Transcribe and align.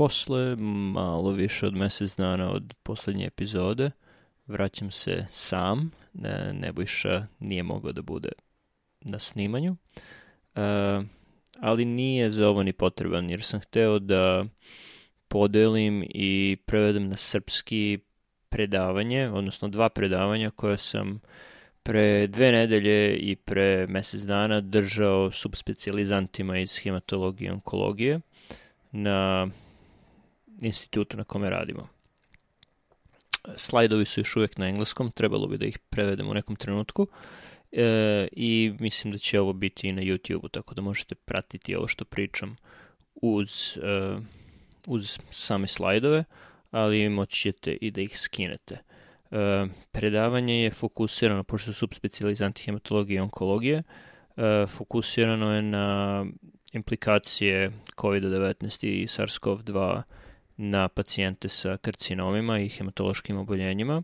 posle 0.00 0.56
malo 0.56 1.30
više 1.30 1.66
od 1.66 1.74
mesec 1.74 2.16
dana 2.16 2.52
od 2.52 2.74
poslednje 2.82 3.26
epizode 3.26 3.90
vraćam 4.46 4.90
se 4.90 5.26
sam. 5.30 5.90
Ne, 6.12 6.52
Nebojša 6.52 7.26
nije 7.38 7.62
mogao 7.62 7.92
da 7.92 8.02
bude 8.02 8.28
na 9.00 9.18
snimanju. 9.18 9.76
Uh, 10.56 10.62
ali 11.60 11.84
nije 11.84 12.30
za 12.30 12.48
ovo 12.48 12.62
ni 12.62 12.72
potreban, 12.72 13.30
jer 13.30 13.42
sam 13.42 13.60
hteo 13.60 13.98
da 13.98 14.44
podelim 15.28 16.04
i 16.08 16.56
prevedem 16.66 17.08
na 17.08 17.16
srpski 17.16 17.98
predavanje, 18.48 19.30
odnosno 19.30 19.68
dva 19.68 19.88
predavanja 19.88 20.50
koja 20.50 20.76
sam 20.76 21.20
pre 21.82 22.26
dve 22.26 22.52
nedelje 22.52 23.16
i 23.16 23.36
pre 23.36 23.86
mesec 23.86 24.22
dana 24.22 24.60
držao 24.60 25.30
subspecializantima 25.30 26.58
iz 26.58 26.78
hematologije 26.78 27.48
i 27.48 27.52
onkologije 27.52 28.20
na 28.92 29.48
institutu 30.62 31.16
na 31.16 31.24
kome 31.24 31.50
radimo. 31.50 31.88
Slajdovi 33.56 34.04
su 34.04 34.20
još 34.20 34.36
uvek 34.36 34.58
na 34.58 34.68
engleskom, 34.68 35.10
trebalo 35.10 35.46
bi 35.46 35.58
da 35.58 35.66
ih 35.66 35.78
prevedem 35.78 36.28
u 36.28 36.34
nekom 36.34 36.56
trenutku 36.56 37.06
e, 37.72 38.28
i 38.32 38.72
mislim 38.80 39.12
da 39.12 39.18
će 39.18 39.40
ovo 39.40 39.52
biti 39.52 39.88
i 39.88 39.92
na 39.92 40.02
YouTube-u, 40.02 40.48
tako 40.48 40.74
da 40.74 40.82
možete 40.82 41.14
pratiti 41.14 41.76
ovo 41.76 41.88
što 41.88 42.04
pričam 42.04 42.56
uz, 43.14 43.78
e, 43.82 44.18
uz 44.86 45.18
same 45.30 45.66
slajdove, 45.66 46.24
ali 46.70 47.08
moći 47.08 47.40
ćete 47.40 47.72
i 47.72 47.90
da 47.90 48.00
ih 48.00 48.20
skinete. 48.20 48.78
E, 49.30 49.66
predavanje 49.92 50.62
je 50.62 50.70
fokusirano, 50.70 51.44
pošto 51.44 51.72
su 51.72 51.78
subspecializanti 51.78 52.62
hematologije 52.62 53.16
i 53.16 53.20
onkologije, 53.20 53.82
e, 54.36 54.66
fokusirano 54.66 55.54
je 55.54 55.62
na 55.62 56.26
implikacije 56.72 57.70
COVID-19 57.96 58.86
i 58.86 59.06
SARS-CoV-2 59.06 60.02
na 60.62 60.88
pacijente 60.88 61.48
sa 61.48 61.76
karcinomima 61.76 62.58
i 62.58 62.68
hematološkim 62.68 63.36
oboljenjima. 63.36 64.02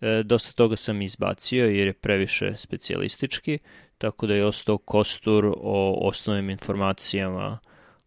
E, 0.00 0.22
dosta 0.22 0.52
toga 0.52 0.76
sam 0.76 1.02
izbacio 1.02 1.66
jer 1.66 1.86
je 1.86 1.92
previše 1.92 2.52
specijalistički, 2.56 3.58
tako 3.98 4.26
da 4.26 4.34
je 4.34 4.44
ostao 4.44 4.78
kostur 4.78 5.46
o 5.56 6.08
osnovnim 6.08 6.50
informacijama 6.50 7.58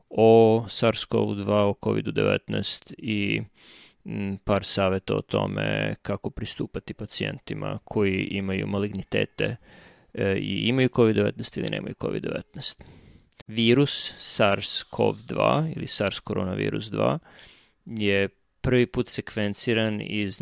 o 0.10 0.64
SARS-CoV-2, 0.68 1.50
o 1.50 1.74
COVID-19 1.82 2.94
i 2.98 3.42
par 4.44 4.64
saveta 4.64 5.16
o 5.16 5.22
tome 5.22 5.96
kako 6.02 6.30
pristupati 6.30 6.94
pacijentima 6.94 7.80
koji 7.84 8.28
imaju 8.32 8.68
malignitete 8.68 9.56
e, 10.14 10.36
i 10.38 10.68
imaju 10.68 10.90
COVID-19 10.90 11.60
ili 11.60 11.70
nemaju 11.70 11.96
COVID-19. 12.00 12.82
Virus 13.48 14.14
SARS-CoV-2 14.18 15.74
ili 15.76 15.88
SARS 15.88 16.22
coronavirus 16.28 16.92
2 16.92 17.18
je 17.98 18.30
prvi 18.62 18.86
put 18.86 19.10
sekvenciran 19.10 20.02
iz 20.02 20.40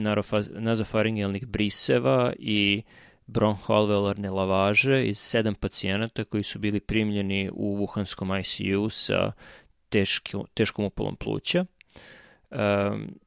nazofaringijalnih 0.49 1.47
briseva 1.47 2.33
i 2.39 2.83
bronhoalveolarne 3.27 4.29
lavaže 4.29 5.05
iz 5.07 5.19
sedam 5.19 5.55
pacijenata 5.55 6.23
koji 6.23 6.43
su 6.43 6.59
bili 6.59 6.79
primljeni 6.79 7.49
u 7.53 7.77
Wuhanskom 7.77 8.39
ICU 8.39 8.89
sa 8.89 9.31
teškim, 9.89 10.43
teškom 10.53 10.85
upalom 10.85 11.15
pluća. 11.15 11.65
Um, 12.51 13.19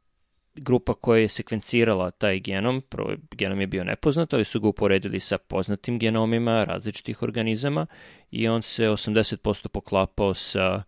grupa 0.54 0.94
koja 0.94 1.20
je 1.20 1.28
sekvencirala 1.28 2.10
taj 2.10 2.40
genom, 2.40 2.82
prvo 2.88 3.12
genom 3.30 3.60
je 3.60 3.66
bio 3.66 3.84
nepoznat, 3.84 4.34
ali 4.34 4.44
su 4.44 4.60
ga 4.60 4.68
uporedili 4.68 5.20
sa 5.20 5.38
poznatim 5.38 5.98
genomima 5.98 6.64
različitih 6.64 7.22
organizama 7.22 7.86
i 8.30 8.48
on 8.48 8.62
se 8.62 8.84
80% 8.84 9.68
poklapao 9.68 10.34
sa 10.34 10.82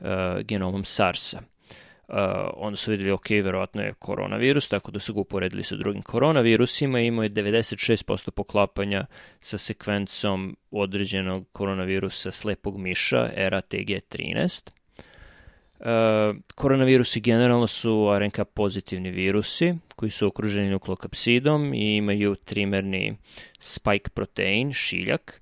uh, 0.00 0.06
genomom 0.44 0.84
SARS-a. 0.84 1.55
Uh, 2.08 2.16
onda 2.56 2.76
su 2.76 2.90
videli, 2.90 3.10
ok, 3.10 3.30
verovatno 3.30 3.82
je 3.82 3.94
koronavirus, 3.98 4.68
tako 4.68 4.90
da 4.90 4.98
su 4.98 5.14
ga 5.14 5.20
uporedili 5.20 5.62
sa 5.62 5.76
drugim 5.76 6.02
koronavirusima 6.02 7.00
i 7.00 7.06
imao 7.06 7.22
je 7.22 7.30
96% 7.30 8.30
poklapanja 8.30 9.06
sa 9.40 9.58
sekvencom 9.58 10.56
određenog 10.70 11.46
koronavirusa 11.52 12.30
slepog 12.30 12.78
miša, 12.78 13.30
ERA-TG13. 13.36 14.70
Uh, 15.78 15.86
koronavirusi 16.54 17.20
generalno 17.20 17.66
su 17.66 18.08
RNK 18.18 18.38
pozitivni 18.54 19.10
virusi 19.10 19.74
koji 19.96 20.10
su 20.10 20.26
okruženi 20.26 20.70
nuklokapsidom 20.70 21.74
i 21.74 21.96
imaju 21.96 22.34
trimerni 22.34 23.16
spike 23.58 24.10
protein, 24.14 24.72
šiljak. 24.72 25.40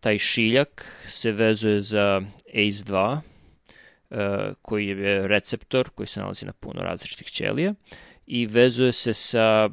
Taj 0.00 0.18
šiljak 0.18 1.04
se 1.08 1.32
vezuje 1.32 1.80
za 1.80 2.22
ACE2, 2.54 3.12
uh, 3.12 3.33
koji 4.62 4.86
je 4.86 5.28
receptor 5.28 5.90
koji 5.90 6.06
se 6.06 6.20
nalazi 6.20 6.46
na 6.46 6.52
puno 6.52 6.82
različitih 6.82 7.26
ćelija 7.26 7.74
i 8.26 8.46
vezuje 8.46 8.92
se 8.92 9.12
sa, 9.14 9.68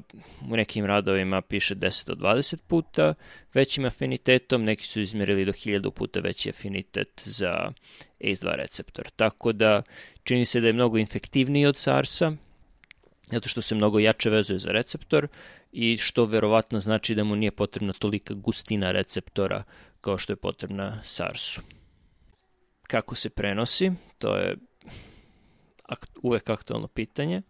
u 0.49 0.55
nekim 0.55 0.85
radovima 0.85 1.41
piše 1.41 1.75
10 1.75 2.07
do 2.07 2.13
20 2.13 2.57
puta 2.67 3.13
većim 3.53 3.85
afinitetom, 3.85 4.63
neki 4.63 4.87
su 4.87 5.01
izmerili 5.01 5.45
do 5.45 5.51
1000 5.51 5.91
puta 5.91 6.19
veći 6.19 6.49
afinitet 6.49 7.21
za 7.25 7.71
ACE2 8.19 8.55
receptor. 8.55 9.09
Tako 9.15 9.51
da 9.51 9.81
čini 10.23 10.45
se 10.45 10.61
da 10.61 10.67
je 10.67 10.73
mnogo 10.73 10.97
infektivniji 10.97 11.65
od 11.65 11.77
SARS-a, 11.77 12.31
zato 13.31 13.49
što 13.49 13.61
se 13.61 13.75
mnogo 13.75 13.99
jače 13.99 14.29
vezuje 14.29 14.59
za 14.59 14.71
receptor 14.71 15.27
i 15.71 15.97
što 15.97 16.25
verovatno 16.25 16.79
znači 16.79 17.15
da 17.15 17.23
mu 17.23 17.35
nije 17.35 17.51
potrebna 17.51 17.93
tolika 17.93 18.33
gustina 18.33 18.91
receptora 18.91 19.63
kao 20.01 20.17
što 20.17 20.33
je 20.33 20.37
potrebna 20.37 21.01
SARS-u. 21.03 21.80
Kako 22.91 23.15
se 23.15 23.29
prenosi? 23.29 23.91
To 24.17 24.37
je 24.37 24.55
uvek 26.21 26.49
aktualno 26.49 26.87
pitanje. 26.87 27.41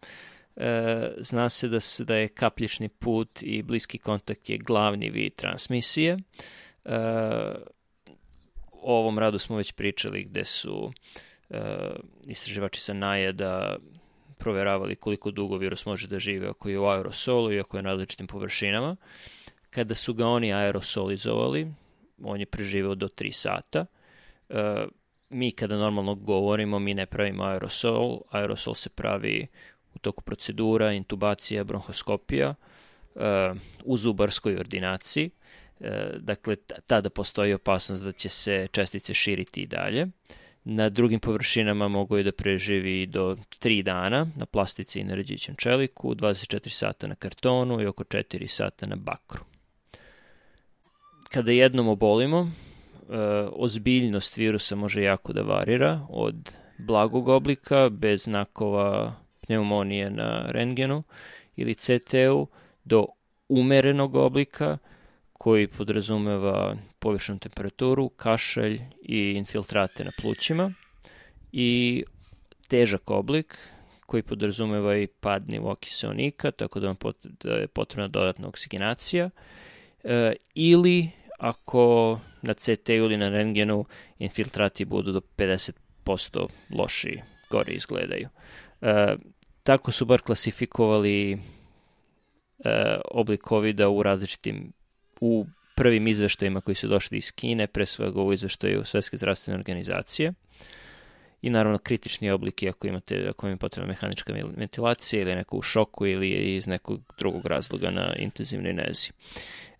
E, 0.55 1.11
zna 1.17 1.49
se 1.49 1.67
da, 1.67 1.79
se 1.79 2.05
da 2.05 2.15
je 2.15 2.27
kapljični 2.27 2.89
put 2.89 3.41
i 3.41 3.63
bliski 3.63 3.97
kontakt 3.97 4.49
je 4.49 4.57
glavni 4.57 5.09
vid 5.09 5.35
transmisije. 5.35 6.17
E, 6.85 6.97
o 8.71 8.99
ovom 8.99 9.19
radu 9.19 9.39
smo 9.39 9.57
već 9.57 9.71
pričali 9.71 10.23
gde 10.23 10.45
su 10.45 10.91
e, 11.49 11.59
istraživači 12.27 12.81
sa 12.81 12.93
najeda 12.93 13.75
proveravali 14.37 14.95
koliko 14.95 15.31
dugo 15.31 15.57
virus 15.57 15.85
može 15.85 16.07
da 16.07 16.19
žive 16.19 16.47
ako 16.47 16.69
je 16.69 16.79
u 16.79 16.87
aerosolu 16.87 17.53
i 17.53 17.59
ako 17.59 17.77
je 17.77 17.83
na 17.83 17.89
različitim 17.89 18.27
površinama. 18.27 18.95
Kada 19.69 19.95
su 19.95 20.13
ga 20.13 20.27
oni 20.27 20.53
aerosolizovali, 20.53 21.67
on 22.23 22.39
je 22.39 22.45
preživeo 22.45 22.95
do 22.95 23.07
3 23.07 23.31
sata. 23.31 23.85
Mi 25.31 25.51
kada 25.51 25.77
normalno 25.77 26.15
govorimo, 26.15 26.79
mi 26.79 26.93
ne 26.93 27.05
pravimo 27.05 27.43
aerosol. 27.43 28.19
Aerosol 28.31 28.73
se 28.75 28.89
pravi 28.89 29.47
u 29.95 29.99
toku 29.99 30.23
procedura, 30.23 30.91
intubacija, 30.93 31.63
bronhoskopija, 31.63 32.55
e, 33.15 33.53
u 33.83 33.97
zubarskoj 33.97 34.57
ordinaciji. 34.57 35.29
E, 35.79 36.09
dakle, 36.19 36.55
tada 36.87 37.09
postoji 37.09 37.53
opasnost 37.53 38.03
da 38.03 38.11
će 38.11 38.29
se 38.29 38.67
čestice 38.71 39.13
širiti 39.13 39.61
i 39.61 39.67
dalje. 39.67 40.07
Na 40.63 40.89
drugim 40.89 41.19
površinama 41.19 41.87
mogu 41.87 42.17
je 42.17 42.23
da 42.23 42.31
preživi 42.31 43.05
do 43.05 43.37
3 43.59 43.81
dana 43.83 44.27
na 44.35 44.45
plastici 44.45 44.99
i 44.99 45.03
na 45.03 45.15
ređićem 45.15 45.55
čeliku, 45.55 46.15
24 46.15 46.69
sata 46.69 47.07
na 47.07 47.15
kartonu 47.15 47.81
i 47.81 47.85
oko 47.85 48.03
4 48.03 48.47
sata 48.47 48.85
na 48.85 48.95
bakru. 48.95 49.45
Kada 51.31 51.51
jednom 51.51 51.87
obolimo, 51.87 52.51
ozbiljnost 53.53 54.37
virusa 54.37 54.75
može 54.75 55.03
jako 55.03 55.33
da 55.33 55.41
varira 55.41 56.07
od 56.09 56.51
blagog 56.77 57.27
oblika, 57.27 57.89
bez 57.89 58.23
znakova 58.23 59.15
pneumonije 59.41 60.09
na 60.09 60.45
rengenu 60.47 61.03
ili 61.55 61.75
CT-u, 61.75 62.47
do 62.83 63.05
umerenog 63.49 64.15
oblika, 64.15 64.77
koji 65.33 65.67
podrazumeva 65.67 66.75
površnu 66.99 67.39
temperaturu, 67.39 68.09
kašalj 68.09 68.81
i 69.01 69.33
infiltrate 69.37 70.03
na 70.03 70.11
plućima 70.21 70.73
i 71.51 72.03
težak 72.67 73.11
oblik 73.11 73.57
koji 74.05 74.23
podrazumeva 74.23 74.97
i 74.97 75.07
pad 75.07 75.49
nivoa 75.49 75.75
kiseonika, 75.75 76.51
tako 76.51 76.79
da, 76.79 76.87
vam 76.87 76.95
pot, 76.95 77.25
da 77.25 77.53
je 77.53 77.67
potrebna 77.67 78.07
dodatna 78.07 78.47
oksigenacija, 78.47 79.29
e, 80.03 80.33
ili 80.53 81.09
ako 81.41 82.19
na 82.41 82.53
CT 82.53 82.89
ili 82.89 83.17
na 83.17 83.29
rengenu 83.29 83.85
infiltrati 84.19 84.85
budu 84.85 85.11
do 85.11 85.21
50% 85.37 86.47
loši, 86.69 87.21
gore 87.49 87.73
izgledaju. 87.73 88.29
E, 88.81 89.15
tako 89.63 89.91
su 89.91 90.05
bar 90.05 90.21
klasifikovali 90.21 91.31
e, 91.33 91.37
oblik 93.11 93.41
covid 93.47 93.79
u 93.79 94.03
različitim 94.03 94.73
u 95.21 95.45
prvim 95.75 96.07
izveštajima 96.07 96.61
koji 96.61 96.75
su 96.75 96.87
došli 96.87 97.17
iz 97.17 97.31
Kine, 97.31 97.67
pre 97.67 97.85
svega 97.85 98.21
u 98.21 98.33
izveštaju 98.33 98.85
Svetske 98.85 99.17
zdravstvene 99.17 99.59
organizacije 99.59 100.33
i 101.41 101.49
naravno 101.49 101.77
kritični 101.77 102.29
obliki 102.29 102.69
ako 102.69 102.87
imate 102.87 103.27
ako 103.29 103.47
im 103.47 103.53
je 103.53 103.57
potrebna 103.57 103.87
mehanička 103.87 104.33
ventilacija 104.57 105.21
ili 105.21 105.35
neko 105.35 105.57
u 105.57 105.61
šoku 105.61 106.07
ili 106.07 106.55
iz 106.55 106.67
nekog 106.67 107.01
drugog 107.17 107.45
razloga 107.45 107.89
na 107.89 108.15
intenzivnoj 108.15 108.73
nezi. 108.73 109.11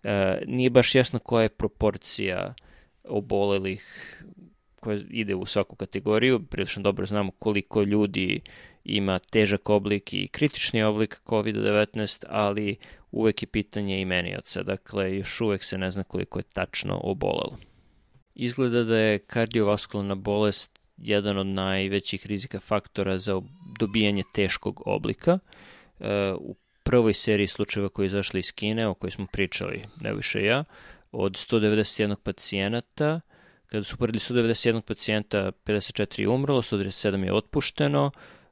E, 0.02 0.42
nije 0.46 0.70
baš 0.70 0.94
jasno 0.94 1.18
koja 1.18 1.42
je 1.42 1.48
proporcija 1.48 2.54
obolelih 3.04 4.12
koja 4.80 4.98
ide 5.10 5.34
u 5.34 5.46
svaku 5.46 5.76
kategoriju, 5.76 6.46
prilično 6.50 6.82
dobro 6.82 7.06
znamo 7.06 7.30
koliko 7.30 7.82
ljudi 7.82 8.40
ima 8.84 9.18
težak 9.18 9.70
oblik 9.70 10.12
i 10.12 10.28
kritični 10.28 10.82
oblik 10.82 11.20
COVID-19, 11.26 12.24
ali 12.28 12.76
uvek 13.10 13.42
je 13.42 13.46
pitanje 13.46 14.00
imenioca, 14.00 14.62
dakle 14.62 15.16
još 15.16 15.40
uvek 15.40 15.64
se 15.64 15.78
ne 15.78 15.90
zna 15.90 16.02
koliko 16.02 16.38
je 16.38 16.42
tačno 16.52 17.00
obolelo. 17.02 17.58
Izgleda 18.34 18.84
da 18.84 18.98
je 18.98 19.18
kardiovaskularna 19.18 20.14
bolest 20.14 20.81
jedan 21.02 21.38
od 21.38 21.46
najvećih 21.46 22.26
rizika 22.26 22.60
faktora 22.60 23.18
za 23.18 23.40
dobijanje 23.78 24.22
teškog 24.34 24.82
oblika. 24.86 25.38
E, 26.00 26.32
u 26.38 26.54
prvoj 26.82 27.14
seriji 27.14 27.46
slučajeva 27.46 27.88
koji 27.88 28.10
je 28.10 28.22
iz 28.34 28.52
Kine, 28.52 28.88
o 28.88 28.94
kojoj 28.94 29.10
smo 29.10 29.26
pričali, 29.32 29.84
ne 30.00 30.14
više 30.14 30.44
ja, 30.44 30.64
od 31.12 31.32
191 31.32 32.16
pacijenata, 32.22 33.20
kada 33.66 33.84
su 33.84 33.96
poredili 33.96 34.20
191 34.20 34.80
pacijenta, 34.80 35.52
54 35.64 36.20
je 36.20 36.28
umrlo, 36.28 36.62
137 36.62 37.24
je 37.24 37.32
otpušteno, 37.32 38.10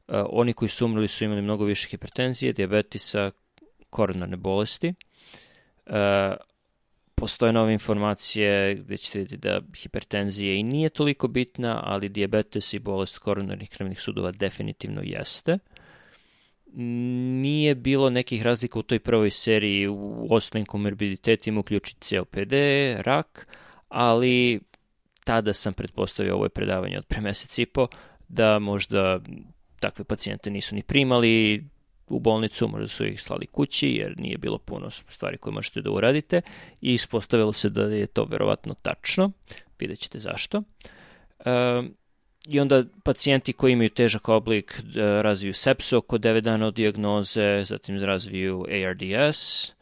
e, 0.09 0.23
oni 0.29 0.53
koji 0.53 0.69
su 0.69 0.87
umrli 0.87 1.09
su 1.09 1.25
imali 1.25 1.43
mnogo 1.43 1.65
više 1.65 1.89
hipertenzije, 1.89 2.53
diabetisa, 2.53 3.31
koronarne 3.91 4.37
bolesti. 4.37 4.95
Postoje 7.21 7.53
nove 7.53 7.73
informacije 7.73 8.75
gde 8.75 8.97
ćete 8.97 9.19
vidjeti 9.19 9.49
da 9.49 9.61
hipertenzija 9.77 10.55
i 10.55 10.63
nije 10.63 10.89
toliko 10.89 11.29
bitna, 11.29 11.83
ali 11.85 12.09
diabetes 12.09 12.75
i 12.75 12.79
bolest 12.79 13.19
koronarnih 13.19 13.69
krvnih 13.69 14.01
sudova 14.01 14.31
definitivno 14.33 15.01
jeste. 15.05 15.59
Nije 17.43 17.75
bilo 17.75 18.11
nekih 18.11 18.43
razlika 18.43 18.79
u 18.79 18.83
toj 18.83 18.99
prvoj 18.99 19.31
seriji 19.31 19.89
u 19.89 20.27
ostalim 20.31 20.67
komorbiditetima, 20.67 21.61
uključiti 21.61 22.07
COPD, 22.07 22.53
rak, 22.99 23.47
ali 23.89 24.61
tada 25.25 25.53
sam 25.53 25.73
pretpostavio 25.73 26.35
ovo 26.35 26.45
je 26.45 26.49
predavanje 26.49 26.99
od 26.99 27.07
pre 27.07 27.21
mesec 27.21 27.59
i 27.59 27.67
po, 27.67 27.89
da 28.29 28.59
možda 28.59 29.21
takve 29.81 30.05
pacijente 30.05 30.51
nisu 30.51 30.75
ni 30.75 30.83
primali, 30.83 31.65
u 32.11 32.21
bolnicu, 32.21 32.69
možda 32.69 32.89
su 32.89 33.07
ih 33.07 33.23
slali 33.23 33.47
kući 33.47 33.89
jer 33.89 34.15
nije 34.19 34.39
bilo 34.39 34.59
puno 34.59 34.91
stvari 34.91 35.39
koje 35.39 35.55
možete 35.55 35.81
da 35.81 35.91
uradite 35.91 36.41
i 36.81 36.93
ispostavilo 36.93 37.53
se 37.53 37.69
da 37.69 37.83
je 37.83 38.07
to 38.07 38.25
verovatno 38.25 38.75
tačno, 38.83 39.31
vidjet 39.79 39.99
ćete 39.99 40.19
zašto. 40.19 40.63
E, 41.39 41.83
I 42.49 42.61
onda 42.61 42.85
pacijenti 43.05 43.53
koji 43.53 43.73
imaju 43.73 43.91
težak 43.91 44.29
oblik 44.29 44.73
e, 44.73 45.01
razviju 45.23 45.55
sepsu 45.55 45.99
oko 45.99 46.19
9 46.19 46.41
dana 46.41 46.67
od 46.67 46.75
diagnoze, 46.75 47.63
zatim 47.67 48.05
razviju 48.05 48.65
ARDS 48.69 49.73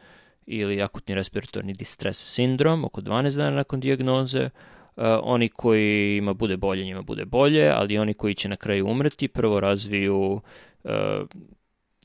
ili 0.47 0.83
akutni 0.83 1.15
respiratorni 1.15 1.73
distress 1.73 2.35
sindrom 2.35 2.85
oko 2.85 3.01
12 3.01 3.37
dana 3.37 3.51
nakon 3.51 3.81
diagnoze. 3.81 4.51
Uh, 4.97 5.05
oni 5.23 5.49
koji 5.49 6.17
ima 6.17 6.33
bude 6.33 6.57
bolje, 6.57 6.85
njima 6.85 7.03
bude 7.03 7.25
bolje, 7.25 7.71
ali 7.75 7.99
oni 7.99 8.15
koji 8.15 8.35
će 8.35 8.49
na 8.49 8.57
kraju 8.57 8.87
umreti 8.87 9.29
prvo 9.29 9.61
razviju 9.61 10.41
uh, 10.85 10.91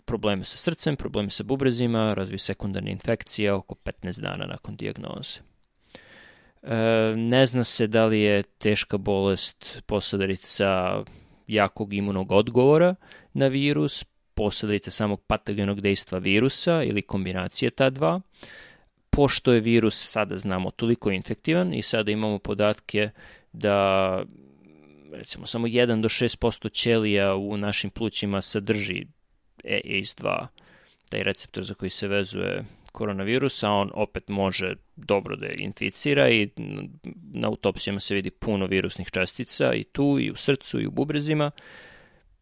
probleme 0.05 0.45
sa 0.45 0.57
srcem, 0.57 0.95
probleme 0.95 1.29
sa 1.29 1.43
bubrezima, 1.43 2.13
razviju 2.13 2.39
sekundarne 2.39 2.91
infekcije 2.91 3.53
oko 3.53 3.75
15 3.75 4.21
dana 4.21 4.45
nakon 4.45 4.75
dijagnoze. 4.75 5.39
E, 6.61 6.75
ne 7.15 7.45
zna 7.45 7.63
se 7.63 7.87
da 7.87 8.05
li 8.05 8.19
je 8.19 8.43
teška 8.43 8.97
bolest 8.97 9.81
posledica 9.85 11.03
jakog 11.47 11.93
imunog 11.93 12.31
odgovora 12.31 12.95
na 13.33 13.47
virus, 13.47 14.05
posledica 14.33 14.91
samog 14.91 15.21
patogenog 15.21 15.81
dejstva 15.81 16.19
virusa 16.19 16.83
ili 16.83 17.01
kombinacije 17.01 17.71
ta 17.71 17.89
dva. 17.89 18.21
Pošto 19.09 19.53
je 19.53 19.59
virus 19.59 20.11
sada 20.11 20.37
znamo 20.37 20.71
toliko 20.71 21.11
infektivan 21.11 21.73
i 21.73 21.81
sada 21.81 22.11
imamo 22.11 22.39
podatke 22.39 23.09
da 23.53 24.23
recimo 25.11 25.45
samo 25.45 25.67
1 25.67 26.01
do 26.01 26.09
6% 26.09 26.71
ćelija 26.71 27.35
u 27.35 27.57
našim 27.57 27.89
plućima 27.89 28.41
sadrži 28.41 29.05
ACE2, 29.63 30.47
taj 31.09 31.23
receptor 31.23 31.63
za 31.63 31.73
koji 31.73 31.89
se 31.89 32.07
vezuje 32.07 32.63
koronavirus, 32.91 33.63
a 33.63 33.71
on 33.71 33.91
opet 33.93 34.27
može 34.27 34.75
dobro 34.95 35.35
da 35.35 35.45
je 35.45 35.55
inficira 35.57 36.29
i 36.29 36.49
na 37.33 37.47
autopsijama 37.47 37.99
se 37.99 38.15
vidi 38.15 38.29
puno 38.29 38.65
virusnih 38.65 39.09
čestica 39.11 39.73
i 39.73 39.83
tu 39.83 40.17
i 40.19 40.31
u 40.31 40.35
srcu 40.35 40.81
i 40.81 40.87
u 40.87 40.91
bubrezima. 40.91 41.51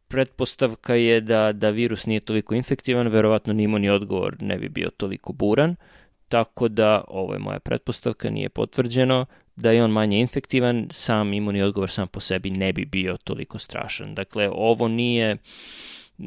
Pretpostavka 0.07 0.95
je 0.95 1.21
da, 1.21 1.51
da 1.51 1.69
virus 1.69 2.05
nije 2.05 2.19
toliko 2.19 2.55
infektivan, 2.55 3.07
verovatno 3.07 3.53
ni 3.53 3.63
imunni 3.63 3.89
odgovor 3.89 4.35
ne 4.39 4.57
bi 4.57 4.69
bio 4.69 4.89
toliko 4.89 5.33
buran, 5.33 5.75
tako 6.27 6.67
da, 6.67 7.03
ovo 7.07 7.33
je 7.33 7.39
moja 7.39 7.59
pretpostavka, 7.59 8.29
nije 8.29 8.49
potvrđeno, 8.49 9.25
da 9.55 9.71
je 9.71 9.83
on 9.83 9.91
manje 9.91 10.19
infektivan, 10.19 10.87
sam 10.91 11.33
imunni 11.33 11.61
odgovor 11.61 11.89
sam 11.89 12.07
po 12.07 12.19
sebi 12.19 12.49
ne 12.49 12.73
bi 12.73 12.85
bio 12.85 13.17
toliko 13.23 13.59
strašan. 13.59 14.15
Dakle, 14.15 14.49
ovo 14.53 14.87
nije 14.87 15.37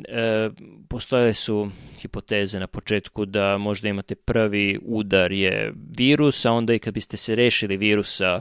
e, 0.08 0.50
postojale 0.88 1.34
su 1.34 1.70
hipoteze 2.00 2.60
na 2.60 2.66
početku 2.66 3.24
da 3.24 3.58
možda 3.58 3.88
imate 3.88 4.14
prvi 4.14 4.78
udar 4.82 5.32
je 5.32 5.72
virus, 5.98 6.44
a 6.44 6.52
onda 6.52 6.74
i 6.74 6.78
kad 6.78 6.94
biste 6.94 7.16
se 7.16 7.34
rešili 7.34 7.76
virusa, 7.76 8.40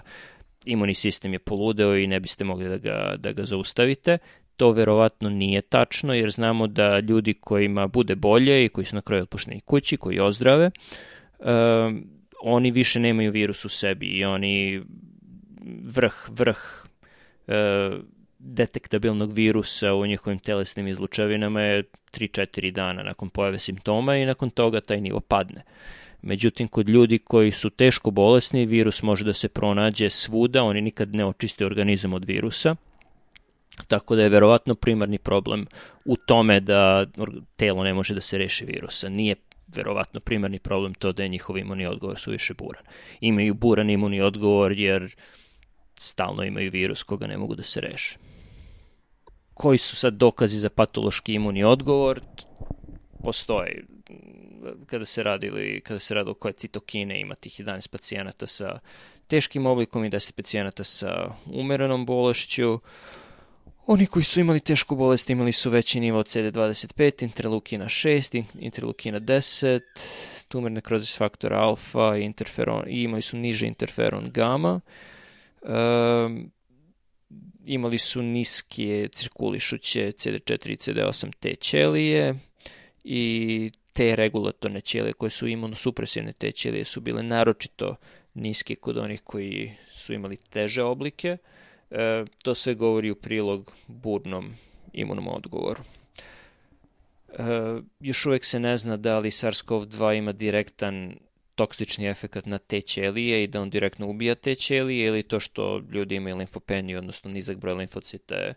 imunni 0.65 0.93
sistem 0.93 1.33
je 1.33 1.39
poludeo 1.39 1.97
i 1.97 2.07
ne 2.07 2.19
biste 2.19 2.43
mogli 2.43 2.69
da 2.69 2.77
ga, 2.77 3.15
da 3.17 3.31
ga 3.31 3.45
zaustavite. 3.45 4.17
To 4.57 4.71
verovatno 4.71 5.29
nije 5.29 5.61
tačno, 5.61 6.13
jer 6.13 6.31
znamo 6.31 6.67
da 6.67 6.99
ljudi 6.99 7.33
kojima 7.33 7.87
bude 7.87 8.15
bolje 8.15 8.65
i 8.65 8.69
koji 8.69 8.85
su 8.85 8.95
na 8.95 9.01
kraju 9.01 9.23
otpušteni 9.23 9.61
kući, 9.61 9.97
koji 9.97 10.19
ozdrave, 10.19 10.71
uh, 11.39 11.47
oni 12.41 12.71
više 12.71 12.99
nemaju 12.99 13.31
virus 13.31 13.65
u 13.65 13.69
sebi 13.69 14.05
i 14.05 14.25
oni 14.25 14.81
vrh, 15.83 16.29
vrh 16.29 16.57
uh, 17.47 17.53
detektabilnog 18.43 19.33
virusa 19.33 19.93
u 19.93 20.05
njihovim 20.05 20.39
telesnim 20.39 20.87
izlučevinama 20.87 21.61
je 21.61 21.83
3-4 22.11 22.71
dana 22.71 23.03
nakon 23.03 23.29
pojave 23.29 23.59
simptoma 23.59 24.17
i 24.17 24.25
nakon 24.25 24.49
toga 24.49 24.81
taj 24.81 25.01
nivo 25.01 25.19
padne. 25.19 25.61
Međutim, 26.21 26.67
kod 26.67 26.89
ljudi 26.89 27.17
koji 27.17 27.51
su 27.51 27.69
teško 27.69 28.11
bolesni, 28.11 28.65
virus 28.65 29.01
može 29.01 29.25
da 29.25 29.33
se 29.33 29.49
pronađe 29.49 30.09
svuda, 30.09 30.63
oni 30.63 30.81
nikad 30.81 31.15
ne 31.15 31.25
očiste 31.25 31.65
organizam 31.65 32.13
od 32.13 32.25
virusa, 32.25 32.75
tako 33.87 34.15
da 34.15 34.23
je 34.23 34.29
verovatno 34.29 34.75
primarni 34.75 35.17
problem 35.17 35.65
u 36.05 36.15
tome 36.15 36.59
da 36.59 37.05
telo 37.55 37.83
ne 37.83 37.93
može 37.93 38.13
da 38.13 38.21
se 38.21 38.37
reši 38.37 38.65
virusa. 38.65 39.09
Nije 39.09 39.35
verovatno 39.75 40.19
primarni 40.19 40.59
problem 40.59 40.93
to 40.93 41.11
da 41.11 41.23
je 41.23 41.29
njihov 41.29 41.57
imunni 41.57 41.85
odgovor 41.85 42.19
suviše 42.19 42.53
buran. 42.53 42.83
Imaju 43.21 43.53
buran 43.53 43.89
imunni 43.89 44.21
odgovor 44.21 44.71
jer 44.71 45.15
stalno 46.03 46.43
imaju 46.43 46.71
virus 46.71 47.03
koga 47.03 47.27
ne 47.27 47.37
mogu 47.37 47.55
da 47.55 47.63
se 47.63 47.81
reše 47.81 48.17
koji 49.53 49.77
su 49.77 49.95
sad 49.95 50.13
dokazi 50.13 50.57
za 50.57 50.69
patološki 50.69 51.33
imunni 51.33 51.63
odgovor, 51.63 52.21
postoje 53.23 53.85
kada 54.85 55.05
se 55.05 55.23
radili, 55.23 55.81
kada 55.81 55.99
se 55.99 56.13
radilo 56.13 56.33
koje 56.33 56.53
citokine 56.53 57.19
ima 57.21 57.35
tih 57.35 57.59
11 57.59 57.89
pacijenata 57.89 58.47
sa 58.47 58.79
teškim 59.27 59.65
oblikom 59.65 60.05
i 60.05 60.09
10 60.09 60.31
pacijenata 60.31 60.83
sa 60.83 61.35
umerenom 61.45 62.05
bolešću. 62.05 62.79
Oni 63.85 64.05
koji 64.05 64.23
su 64.23 64.39
imali 64.39 64.59
tešku 64.59 64.95
bolest 64.95 65.29
imali 65.29 65.51
su 65.51 65.69
veći 65.69 65.99
nivo 65.99 66.19
od 66.19 66.25
CD25, 66.25 67.23
interleukina 67.23 67.85
6, 67.85 68.43
interleukina 68.59 69.19
10, 69.19 69.81
tumor 70.47 70.71
nekrozis 70.71 71.17
faktora 71.17 71.59
alfa 71.59 72.17
i, 72.17 72.23
interferon, 72.23 72.83
i 72.87 73.03
imali 73.03 73.21
su 73.21 73.37
niže 73.37 73.67
interferon 73.67 74.31
gamma. 74.31 74.79
Um, 75.63 76.51
imali 77.65 77.97
su 77.97 78.21
niske 78.21 79.09
cirkulišuće 79.11 80.11
CD4 80.11 80.71
i 80.71 80.75
CD8 80.75 81.33
T 81.39 81.55
ćelije 81.55 82.35
i 83.03 83.71
te 83.93 84.15
regulatorne 84.15 84.81
ćelije 84.81 85.13
koje 85.13 85.29
su 85.29 85.47
imunosupresivne 85.47 86.33
T 86.33 86.51
ćelije 86.51 86.85
su 86.85 87.01
bile 87.01 87.23
naročito 87.23 87.95
niske 88.33 88.75
kod 88.75 88.97
onih 88.97 89.21
koji 89.21 89.71
su 89.91 90.13
imali 90.13 90.37
teže 90.37 90.83
oblike. 90.83 91.37
E, 91.91 92.25
to 92.43 92.53
sve 92.53 92.73
govori 92.73 93.11
u 93.11 93.15
prilog 93.15 93.71
burnom 93.87 94.55
imunom 94.93 95.27
odgovoru. 95.27 95.83
E, 97.29 97.43
još 97.99 98.25
uvek 98.25 98.45
se 98.45 98.59
ne 98.59 98.77
zna 98.77 98.97
da 98.97 99.19
li 99.19 99.29
SARS-CoV-2 99.29 100.17
ima 100.17 100.31
direktan 100.31 101.15
toksični 101.55 102.07
efekt 102.07 102.45
na 102.45 102.57
te 102.57 102.81
ćelije 102.81 103.43
i 103.43 103.47
da 103.47 103.61
on 103.61 103.69
direktno 103.69 104.07
ubija 104.07 104.35
te 104.35 104.55
ćelije 104.55 105.07
ili 105.07 105.23
to 105.23 105.39
što 105.39 105.81
ljudi 105.91 106.15
imaju 106.15 106.37
limfopeniju, 106.37 106.97
odnosno 106.97 107.31
nizak 107.31 107.57
broj 107.57 107.73
limfocita 107.73 108.35
je 108.35 108.53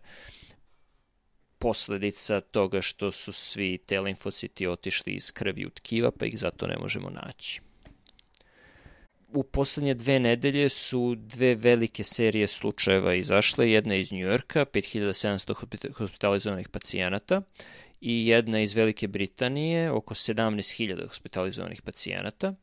posledica 1.58 2.40
toga 2.40 2.82
što 2.82 3.10
su 3.10 3.32
svi 3.32 3.78
te 3.78 4.00
limfociti 4.00 4.66
otišli 4.66 5.12
iz 5.12 5.32
krvi 5.32 5.66
u 5.66 5.70
tkiva, 5.70 6.10
pa 6.10 6.26
ih 6.26 6.38
zato 6.38 6.66
ne 6.66 6.76
možemo 6.78 7.10
naći. 7.10 7.60
U 9.28 9.42
poslednje 9.42 9.94
dve 9.94 10.20
nedelje 10.20 10.68
su 10.68 11.14
dve 11.14 11.54
velike 11.54 12.04
serije 12.04 12.46
slučajeva 12.46 13.14
izašle, 13.14 13.70
jedna 13.70 13.94
iz 13.94 14.12
Njujorka, 14.12 14.64
5700 14.64 15.92
hospitalizovanih 15.92 16.68
pacijenata, 16.68 17.42
i 18.00 18.26
jedna 18.26 18.60
iz 18.60 18.74
Velike 18.74 19.08
Britanije, 19.08 19.90
oko 19.90 20.14
17.000 20.14 21.08
hospitalizovanih 21.08 21.82
pacijenata. 21.82 22.54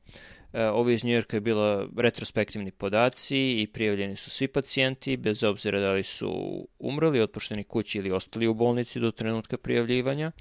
ovo 0.54 0.90
iz 0.90 1.04
Njujorka 1.04 1.38
je 1.38 1.42
bila 1.42 1.88
retrospektivni 1.98 2.72
podaci 2.72 3.62
i 3.62 3.68
prijavljeni 3.74 4.16
su 4.16 4.30
svi 4.30 4.48
pacijenti, 4.48 5.18
bez 5.18 5.44
obzira 5.44 5.80
da 5.80 5.92
li 5.92 6.04
su 6.04 6.68
umrli, 6.80 7.22
otpušteni 7.22 7.64
kući 7.64 7.98
ili 7.98 8.12
ostali 8.12 8.48
u 8.48 8.54
bolnici 8.54 9.00
do 9.00 9.12
trenutka 9.12 9.58
prijavljivanja. 9.58 10.32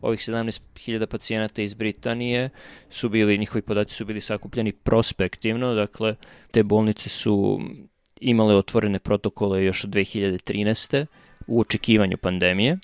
Ovih 0.00 0.20
17.000 0.20 1.06
pacijenata 1.06 1.62
iz 1.62 1.74
Britanije 1.74 2.50
su 2.90 3.08
bili, 3.08 3.38
njihovi 3.38 3.62
podaci 3.62 3.94
su 3.94 4.04
bili 4.04 4.20
sakupljeni 4.20 4.72
prospektivno, 4.72 5.74
dakle 5.74 6.16
te 6.50 6.62
bolnice 6.62 7.08
su 7.08 7.60
imale 8.20 8.54
otvorene 8.54 8.98
protokole 8.98 9.64
još 9.64 9.84
od 9.84 9.90
2013. 9.90 11.06
u 11.46 11.60
očekivanju 11.60 12.16
pandemije, 12.16 12.78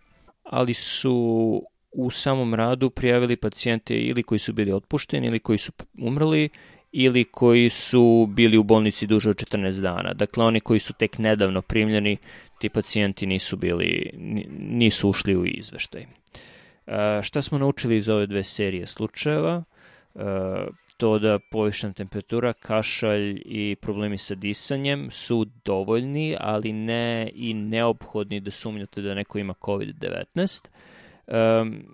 ali 0.50 0.74
su 0.74 1.62
u 1.92 2.10
samom 2.10 2.54
radu 2.54 2.90
prijavili 2.90 3.36
pacijente 3.36 3.94
ili 3.98 4.22
koji 4.22 4.38
su 4.38 4.52
bili 4.52 4.72
otpušteni 4.72 5.26
ili 5.26 5.38
koji 5.38 5.58
su 5.58 5.72
umrli 5.98 6.48
ili 6.92 7.24
koji 7.24 7.70
su 7.70 8.26
bili 8.30 8.58
u 8.58 8.62
bolnici 8.62 9.06
duže 9.06 9.30
od 9.30 9.36
14 9.36 9.80
dana. 9.80 10.12
Dakle, 10.14 10.44
oni 10.44 10.60
koji 10.60 10.78
su 10.78 10.92
tek 10.92 11.18
nedavno 11.18 11.62
primljeni, 11.62 12.16
ti 12.58 12.68
pacijenti 12.68 13.26
nisu 13.26 13.56
bili, 13.56 14.10
nisu 14.58 15.08
ušli 15.08 15.36
u 15.36 15.46
izveštaj. 15.46 16.06
E, 16.86 17.22
šta 17.22 17.42
smo 17.42 17.58
naučili 17.58 17.96
iz 17.96 18.08
ove 18.08 18.26
dve 18.26 18.44
serije 18.44 18.86
slučajeva? 18.86 19.64
E, 20.14 20.20
to 20.96 21.18
da 21.18 21.38
povišena 21.38 21.92
temperatura, 21.92 22.52
kašalj 22.52 23.42
i 23.44 23.76
problemi 23.80 24.18
sa 24.18 24.34
disanjem 24.34 25.10
su 25.10 25.46
dovoljni, 25.64 26.36
ali 26.40 26.72
ne 26.72 27.30
i 27.34 27.54
neophodni 27.54 28.40
da 28.40 28.50
sumnjate 28.50 29.02
da 29.02 29.14
neko 29.14 29.38
ima 29.38 29.54
COVID-19. 29.54 30.68
Um, 31.26 31.84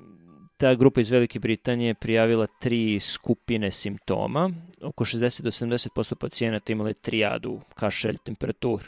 ta 0.57 0.75
grupa 0.75 1.01
iz 1.01 1.11
Velike 1.11 1.39
Britanije 1.39 1.95
prijavila 1.95 2.47
tri 2.47 3.01
skupine 3.01 3.71
simptoma. 3.71 4.51
Oko 4.83 5.05
60 5.05 5.43
do 5.43 5.51
70% 5.51 6.15
pacijenata 6.15 6.73
imale 6.73 6.93
trijadu, 6.95 7.61
kašelj, 7.75 8.17
temperatur, 8.25 8.81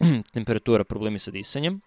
temperatura, 0.34 0.84
problemi 0.84 1.18
sa 1.18 1.30
disanjem. 1.30 1.80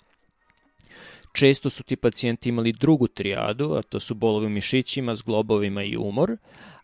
Često 1.33 1.69
su 1.69 1.83
ti 1.83 1.95
pacijenti 1.95 2.49
imali 2.49 2.73
drugu 2.73 3.07
trijadu, 3.07 3.73
a 3.73 3.81
to 3.81 3.99
su 3.99 4.15
bolovi 4.15 4.45
u 4.45 4.49
mišićima, 4.49 5.15
zglobovima 5.15 5.83
i 5.83 5.97
umor, 5.97 6.37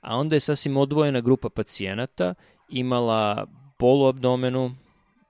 a 0.08 0.18
onda 0.18 0.36
je 0.36 0.40
sasvim 0.40 0.78
odvojena 0.78 1.22
grupa 1.22 1.50
pacijenata 1.50 2.34
imala 2.70 3.48
bol 3.80 4.02
u 4.02 4.08
abdomenu, 4.08 4.76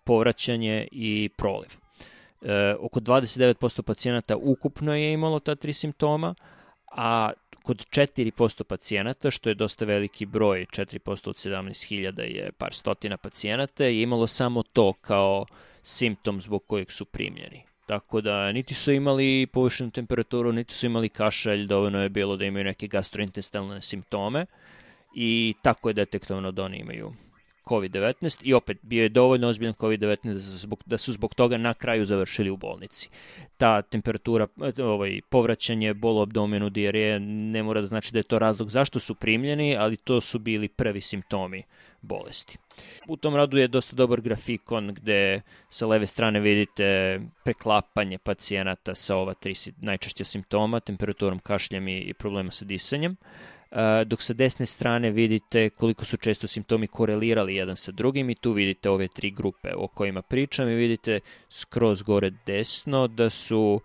povraćanje 0.03 0.87
i 0.91 1.29
proliv. 1.37 1.69
E, 2.41 2.75
oko 2.79 2.99
29% 2.99 3.81
pacijenata 3.81 4.37
ukupno 4.37 4.95
je 4.95 5.13
imalo 5.13 5.39
ta 5.39 5.55
tri 5.55 5.73
simptoma, 5.73 6.35
a 6.91 7.31
kod 7.63 7.85
4% 7.89 8.63
pacijenata, 8.63 9.31
što 9.31 9.49
je 9.49 9.55
dosta 9.55 9.85
veliki 9.85 10.25
broj, 10.25 10.65
4% 10.65 11.29
od 11.29 11.35
17.000 11.35 12.21
je 12.21 12.51
par 12.51 12.73
stotina 12.73 13.17
pacijenata, 13.17 13.83
je 13.83 14.01
imalo 14.01 14.27
samo 14.27 14.63
to 14.63 14.93
kao 14.93 15.45
simptom 15.81 16.41
zbog 16.41 16.65
kojeg 16.67 16.91
su 16.91 17.05
primljeni. 17.05 17.66
Tako 17.87 18.21
da 18.21 18.51
niti 18.51 18.73
su 18.73 18.91
imali 18.91 19.47
povišenu 19.53 19.91
temperaturu, 19.91 20.51
niti 20.51 20.73
su 20.73 20.85
imali 20.85 21.09
kašalj, 21.09 21.65
dovoljno 21.67 22.01
je 22.01 22.09
bilo 22.09 22.37
da 22.37 22.45
imaju 22.45 22.65
neke 22.65 22.87
gastrointestalne 22.87 23.81
simptome. 23.81 24.45
I 25.15 25.53
tako 25.61 25.89
je 25.89 25.93
detektovano 25.93 26.51
da 26.51 26.63
oni 26.63 26.77
imaju 26.77 27.13
COVID-19 27.67 28.39
i 28.43 28.53
opet 28.53 28.77
bio 28.81 29.03
je 29.03 29.09
dovoljno 29.09 29.47
ozbiljan 29.47 29.73
COVID-19 29.73 30.33
da, 30.33 30.39
zbog, 30.39 30.83
da 30.85 30.97
su 30.97 31.11
zbog 31.11 31.35
toga 31.35 31.57
na 31.57 31.73
kraju 31.73 32.05
završili 32.05 32.49
u 32.49 32.57
bolnici. 32.57 33.09
Ta 33.57 33.81
temperatura, 33.81 34.47
ovaj, 34.77 35.21
povraćanje, 35.29 35.93
bol 35.93 36.21
abdomenu, 36.21 36.69
diareje, 36.69 37.19
ne 37.19 37.63
mora 37.63 37.81
da 37.81 37.87
znači 37.87 38.13
da 38.13 38.19
je 38.19 38.23
to 38.23 38.39
razlog 38.39 38.69
zašto 38.69 38.99
su 38.99 39.15
primljeni, 39.15 39.75
ali 39.77 39.97
to 39.97 40.21
su 40.21 40.39
bili 40.39 40.67
prvi 40.67 41.01
simptomi 41.01 41.63
bolesti. 42.01 42.57
U 43.07 43.17
tom 43.17 43.35
radu 43.35 43.57
je 43.57 43.67
dosta 43.67 43.95
dobar 43.95 44.21
grafikon 44.21 44.93
gde 44.93 45.41
sa 45.69 45.87
leve 45.87 46.07
strane 46.07 46.39
vidite 46.39 47.19
preklapanje 47.43 48.17
pacijenata 48.17 48.95
sa 48.95 49.15
ova 49.15 49.33
tri 49.33 49.53
najčešće 49.81 50.23
simptoma, 50.23 50.79
temperaturom, 50.79 51.39
kašljem 51.39 51.87
i, 51.87 52.13
problema 52.13 52.51
sa 52.51 52.65
disanjem 52.65 53.17
dok 54.05 54.21
sa 54.21 54.33
desne 54.33 54.65
strane 54.65 55.11
vidite 55.11 55.69
koliko 55.69 56.05
su 56.05 56.17
često 56.17 56.47
simptomi 56.47 56.87
korelirali 56.87 57.55
jedan 57.55 57.75
sa 57.75 57.91
drugim 57.91 58.29
i 58.29 58.35
tu 58.35 58.51
vidite 58.51 58.89
ove 58.89 59.07
tri 59.07 59.31
grupe 59.31 59.69
o 59.75 59.87
kojima 59.87 60.21
pričam 60.21 60.69
i 60.69 60.75
vidite 60.75 61.19
skroz 61.49 62.01
gore 62.01 62.31
desno 62.45 63.07
da 63.07 63.29
su 63.29 63.81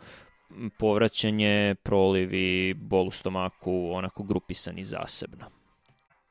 povraćanje, 0.79 1.75
prolivi, 1.83 2.75
bol 2.75 3.07
u 3.07 3.11
stomaku 3.11 3.91
onako 3.93 4.23
grupisani 4.23 4.85
zasebno. 4.85 5.47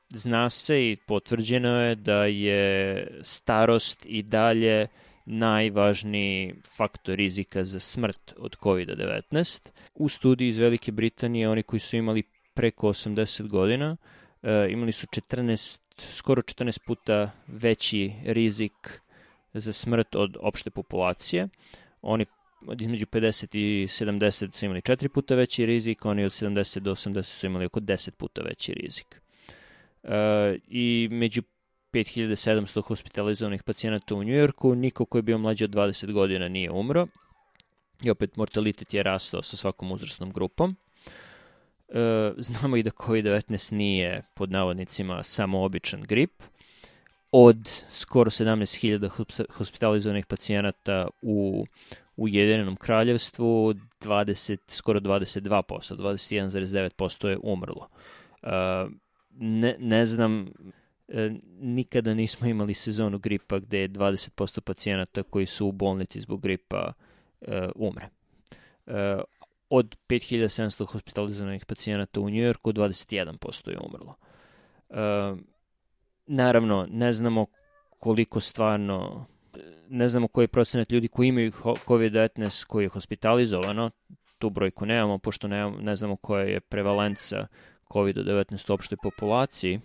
Zna 0.09 0.49
se 0.49 0.91
i 0.91 0.97
potvrđeno 1.07 1.81
je 1.81 1.95
da 1.95 2.25
je 2.25 3.07
starost 3.23 4.05
i 4.05 4.23
dalje 4.23 4.87
najvažniji 5.25 6.53
faktor 6.77 7.15
rizika 7.15 7.63
za 7.63 7.79
smrt 7.79 8.33
od 8.37 8.55
COVID-19. 8.57 9.69
U 9.95 10.09
studiji 10.09 10.47
iz 10.47 10.57
Velike 10.57 10.91
Britanije 10.91 11.49
oni 11.49 11.63
koji 11.63 11.79
su 11.79 11.97
imali 11.97 12.23
preko 12.53 12.87
80 12.87 13.47
godina, 13.47 13.97
e, 14.43 14.67
imali 14.69 14.91
su 14.91 15.07
14, 15.07 15.79
skoro 15.97 16.41
14 16.41 16.79
puta 16.85 17.31
veći 17.47 18.13
rizik 18.23 19.01
za 19.53 19.73
smrt 19.73 20.15
od 20.15 20.37
opšte 20.39 20.69
populacije. 20.69 21.47
Oni 22.01 22.25
između 22.79 23.05
50 23.05 23.57
i 23.57 23.87
70 23.87 24.53
su 24.53 24.65
imali 24.65 24.81
4 24.81 25.07
puta 25.07 25.35
veći 25.35 25.65
rizik, 25.65 26.05
oni 26.05 26.23
od 26.25 26.31
70 26.31 26.79
do 26.79 26.91
80 26.91 27.23
su 27.23 27.45
imali 27.45 27.65
oko 27.65 27.79
10 27.79 28.11
puta 28.11 28.41
veći 28.41 28.73
rizik. 28.73 29.21
E, 30.03 30.57
I 30.67 31.07
među 31.11 31.41
5700 31.93 32.81
hospitalizovanih 32.81 33.63
pacijenata 33.63 34.15
u 34.15 34.23
Njujorku, 34.23 34.75
niko 34.75 35.05
koji 35.05 35.19
je 35.19 35.23
bio 35.23 35.37
mlađi 35.37 35.63
od 35.63 35.69
20 35.69 36.11
godina 36.11 36.47
nije 36.47 36.71
umro. 36.71 37.07
I 38.03 38.09
opet 38.09 38.35
mortalitet 38.35 38.93
je 38.93 39.03
rastao 39.03 39.41
sa 39.41 39.57
svakom 39.57 39.91
uzrasnom 39.91 40.31
grupom. 40.31 40.75
E, 41.91 42.33
znamo 42.37 42.77
i 42.77 42.83
da 42.83 42.89
COVID-19 42.89 43.73
nije 43.73 44.21
pod 44.33 44.51
navodnicima 44.51 45.23
samo 45.23 45.63
običan 45.63 46.01
grip. 46.01 46.43
Od 47.31 47.83
skoro 47.89 48.29
17.000 48.29 49.45
hospitalizovanih 49.51 50.25
pacijenata 50.25 51.07
u 51.21 51.65
Ujedinjenom 52.17 52.75
kraljevstvu 52.75 53.73
20, 54.01 54.57
skoro 54.67 54.99
22%, 54.99 55.95
21,9% 55.95 57.27
je 57.27 57.37
umrlo. 57.43 57.87
Uh, 58.41 58.49
ne, 59.31 59.75
ne 59.79 60.05
znam, 60.05 60.47
e, 61.07 61.31
nikada 61.59 62.13
nismo 62.13 62.47
imali 62.47 62.73
sezonu 62.73 63.19
gripa 63.19 63.59
gde 63.59 63.79
je 63.79 63.89
20% 63.89 64.59
pacijenata 64.61 65.23
koji 65.23 65.45
su 65.45 65.67
u 65.67 65.71
bolnici 65.71 66.21
zbog 66.21 66.41
gripa 66.41 66.93
umre 67.75 68.09
od 69.73 69.95
5700 70.07 70.85
hospitalizovanih 70.85 71.65
pacijenata 71.65 72.21
u 72.21 72.29
Njujorku, 72.29 72.73
21% 72.73 73.69
je 73.69 73.77
umrlo. 73.87 74.15
E, 74.89 74.95
naravno, 76.25 76.87
ne 76.89 77.13
znamo 77.13 77.45
koliko 77.89 78.39
stvarno, 78.39 79.25
ne 79.89 80.07
znamo 80.07 80.27
koji 80.27 80.47
procenat 80.47 80.91
ljudi 80.91 81.07
koji 81.07 81.27
imaju 81.27 81.51
COVID-19 81.87 82.65
koji 82.65 82.85
je 82.85 82.89
hospitalizovano, 82.89 83.89
tu 84.37 84.49
brojku 84.49 84.85
nemamo, 84.85 85.17
pošto 85.17 85.47
ne, 85.47 85.71
ne 85.71 85.95
znamo 85.95 86.15
koja 86.15 86.43
je 86.43 86.59
prevalenca 86.59 87.47
COVID-19 87.89 88.71
u 88.71 88.73
opštoj 88.73 88.97
populaciji, 89.03 89.79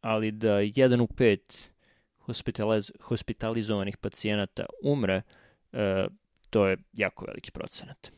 ali 0.00 0.30
da 0.30 0.48
1 0.48 1.02
u 1.02 1.06
5 1.06 1.38
hospitaliz 2.18 2.92
hospitalizovanih 3.00 3.96
pacijenata 3.96 4.66
umre, 4.82 5.22
e, 5.72 6.06
to 6.50 6.66
je 6.66 6.76
jako 6.92 7.24
veliki 7.24 7.50
procenat. 7.50 8.17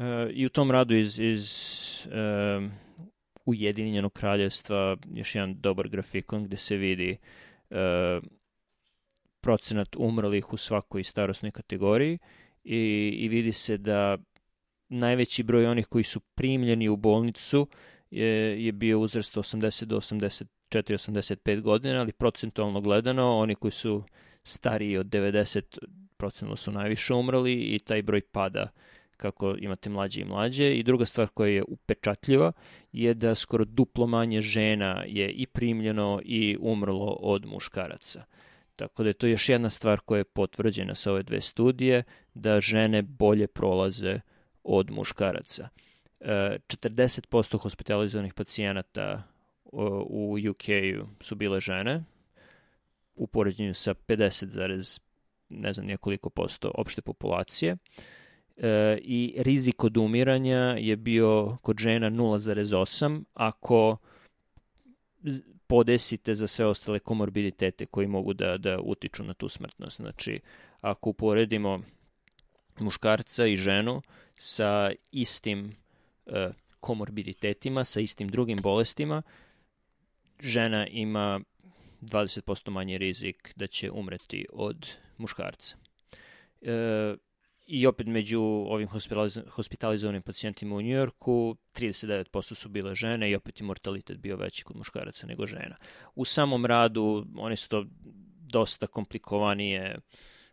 Uh, 0.00 0.30
I 0.32 0.46
u 0.46 0.48
tom 0.48 0.70
radu 0.70 0.94
iz, 0.94 1.18
iz 1.18 1.46
uh, 2.06 2.70
Ujedinjenog 3.44 4.12
kraljevstva 4.12 4.96
još 5.16 5.34
jedan 5.34 5.60
dobar 5.60 5.88
grafikon 5.88 6.44
gde 6.44 6.56
se 6.56 6.76
vidi 6.76 7.16
uh, 7.70 7.76
procenat 9.40 9.96
umrlih 9.96 10.52
u 10.52 10.56
svakoj 10.56 11.04
starosnoj 11.04 11.50
kategoriji 11.50 12.18
i, 12.64 12.78
i 13.18 13.28
vidi 13.28 13.52
se 13.52 13.76
da 13.78 14.18
najveći 14.88 15.42
broj 15.42 15.66
onih 15.66 15.86
koji 15.86 16.04
su 16.04 16.20
primljeni 16.20 16.88
u 16.88 16.96
bolnicu 16.96 17.68
je, 18.10 18.64
je 18.64 18.72
bio 18.72 19.00
uzrast 19.00 19.36
80 19.36 19.84
do 19.84 19.96
84-85 19.96 21.60
godina, 21.60 22.00
ali 22.00 22.12
procentualno 22.12 22.80
gledano 22.80 23.38
oni 23.38 23.54
koji 23.54 23.70
su 23.70 24.04
stariji 24.42 24.96
od 24.96 25.06
90 25.06 25.78
procentualno 26.16 26.56
su 26.56 26.72
najviše 26.72 27.14
umrli 27.14 27.52
i 27.52 27.78
taj 27.78 28.02
broj 28.02 28.20
pada 28.20 28.70
kako 29.20 29.54
imate 29.58 29.90
mlađe 29.90 30.20
i 30.20 30.24
mlađe. 30.24 30.74
I 30.74 30.82
druga 30.82 31.06
stvar 31.06 31.28
koja 31.28 31.50
je 31.50 31.64
upečatljiva 31.68 32.52
je 32.92 33.14
da 33.14 33.34
skoro 33.34 33.64
duplo 33.64 34.06
manje 34.06 34.40
žena 34.40 35.04
je 35.06 35.30
i 35.30 35.46
primljeno 35.46 36.20
i 36.24 36.56
umrlo 36.60 37.16
od 37.20 37.46
muškaraca. 37.46 38.24
Tako 38.76 39.02
da 39.02 39.08
je 39.08 39.14
to 39.14 39.26
još 39.26 39.48
jedna 39.48 39.70
stvar 39.70 40.00
koja 40.00 40.18
je 40.18 40.24
potvrđena 40.24 40.94
sa 40.94 41.12
ove 41.12 41.22
dve 41.22 41.40
studije, 41.40 42.02
da 42.34 42.60
žene 42.60 43.02
bolje 43.02 43.46
prolaze 43.46 44.20
od 44.64 44.90
muškaraca. 44.90 45.68
40% 46.20 47.54
e, 47.54 47.58
hospitalizovanih 47.58 48.34
pacijenata 48.34 49.22
u 49.72 50.38
UK 50.50 50.64
su 51.20 51.34
bile 51.34 51.60
žene, 51.60 52.04
u 53.14 53.26
poređenju 53.26 53.74
sa 53.74 53.94
50, 53.94 55.00
ne 55.48 55.72
znam 55.72 55.86
nijekoliko 55.86 56.30
posto 56.30 56.70
opšte 56.74 57.02
populacije. 57.02 57.72
E, 57.72 57.76
I 59.02 59.34
rizik 59.38 59.84
od 59.84 59.96
umiranja 59.96 60.58
je 60.78 60.96
bio 60.96 61.58
kod 61.62 61.78
žena 61.78 62.10
0,8 62.10 63.24
ako 63.34 63.96
podesite 65.66 66.34
za 66.34 66.46
sve 66.46 66.66
ostale 66.66 66.98
komorbiditete 66.98 67.86
koji 67.86 68.06
mogu 68.06 68.32
da, 68.32 68.58
da 68.58 68.78
utiču 68.80 69.24
na 69.24 69.34
tu 69.34 69.48
smrtnost. 69.48 69.96
Znači, 69.96 70.40
ako 70.80 71.10
uporedimo 71.10 71.82
muškarca 72.78 73.46
i 73.46 73.56
ženu 73.56 74.02
sa 74.36 74.90
istim 75.12 75.76
e, 76.26 76.50
komorbiditetima, 76.80 77.84
sa 77.84 78.00
istim 78.00 78.28
drugim 78.28 78.58
bolestima, 78.62 79.22
žena 80.40 80.86
ima 80.86 81.40
20% 82.02 82.70
manji 82.70 82.98
rizik 82.98 83.52
da 83.56 83.66
će 83.66 83.90
umreti 83.90 84.46
od 84.52 84.94
muškarca. 85.18 85.76
E, 86.62 87.14
I 87.72 87.86
opet 87.86 88.06
među 88.06 88.40
ovim 88.42 88.88
hospitalizovanim 89.50 90.22
pacijentima 90.22 90.74
u 90.74 90.82
Njujorku 90.82 91.56
39% 91.74 92.54
su 92.54 92.68
bile 92.68 92.94
žene 92.94 93.30
i 93.30 93.34
opet 93.34 93.60
je 93.60 93.66
mortalitet 93.66 94.18
bio 94.18 94.36
veći 94.36 94.64
kod 94.64 94.76
muškaraca 94.76 95.26
nego 95.26 95.46
žena. 95.46 95.76
U 96.14 96.24
samom 96.24 96.66
radu 96.66 97.26
oni 97.36 97.56
su 97.56 97.68
to 97.68 97.84
dosta 98.52 98.86
komplikovanije 98.86 99.98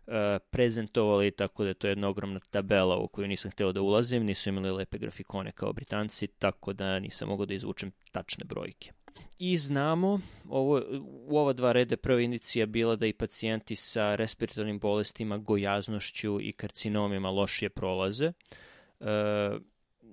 e, 0.08 0.40
prezentovali, 0.52 1.32
tako 1.32 1.64
da 1.64 1.70
je 1.70 1.74
to 1.74 1.88
jedna 1.88 2.08
ogromna 2.08 2.40
tabela 2.40 2.98
u 2.98 3.08
koju 3.08 3.28
nisam 3.28 3.52
hteo 3.52 3.72
da 3.72 3.82
ulazim, 3.82 4.26
nisu 4.26 4.50
imali 4.50 4.72
lepe 4.72 4.98
grafikone 4.98 5.52
kao 5.52 5.74
Britanci, 5.74 6.28
tako 6.28 6.74
da 6.74 7.00
nisam 7.00 7.28
mogao 7.28 7.46
da 7.46 7.54
izvučem 7.54 7.92
tačne 8.12 8.44
brojke. 8.46 8.92
I 9.40 9.58
znamo, 9.58 10.20
ovo, 10.50 10.82
u 11.28 11.38
ova 11.38 11.54
dva 11.54 11.72
rede 11.72 11.98
prva 11.98 12.22
indicija 12.22 12.66
bila 12.66 12.96
da 12.96 13.06
i 13.06 13.14
pacijenti 13.14 13.76
sa 13.76 14.16
respiratornim 14.16 14.80
bolestima, 14.80 15.38
gojaznošću 15.38 16.42
i 16.42 16.52
karcinomima 16.52 17.30
lošije 17.30 17.70
prolaze. 17.70 18.26
E, 18.26 18.34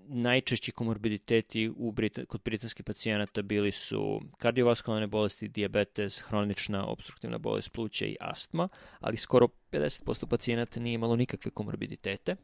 najčešći 0.09 0.73
komorbiditeti 0.73 1.71
u 1.77 1.93
Brita, 1.93 2.25
kod 2.25 2.43
britanskih 2.45 2.85
pacijenata 2.85 3.43
bili 3.43 3.73
su 3.73 4.21
kardiovaskularne 4.39 5.07
bolesti, 5.07 5.49
diabetes, 5.49 6.21
hronična 6.21 6.87
obstruktivna 6.87 7.39
bolest 7.39 7.73
pluća 7.73 8.07
i 8.07 8.17
astma, 8.21 8.69
ali 9.01 9.17
skoro 9.17 9.49
50% 9.73 10.27
pacijenata 10.27 10.81
nije 10.81 10.95
imalo 10.95 11.17
nikakve 11.17 11.51
komorbiditete. 11.51 12.37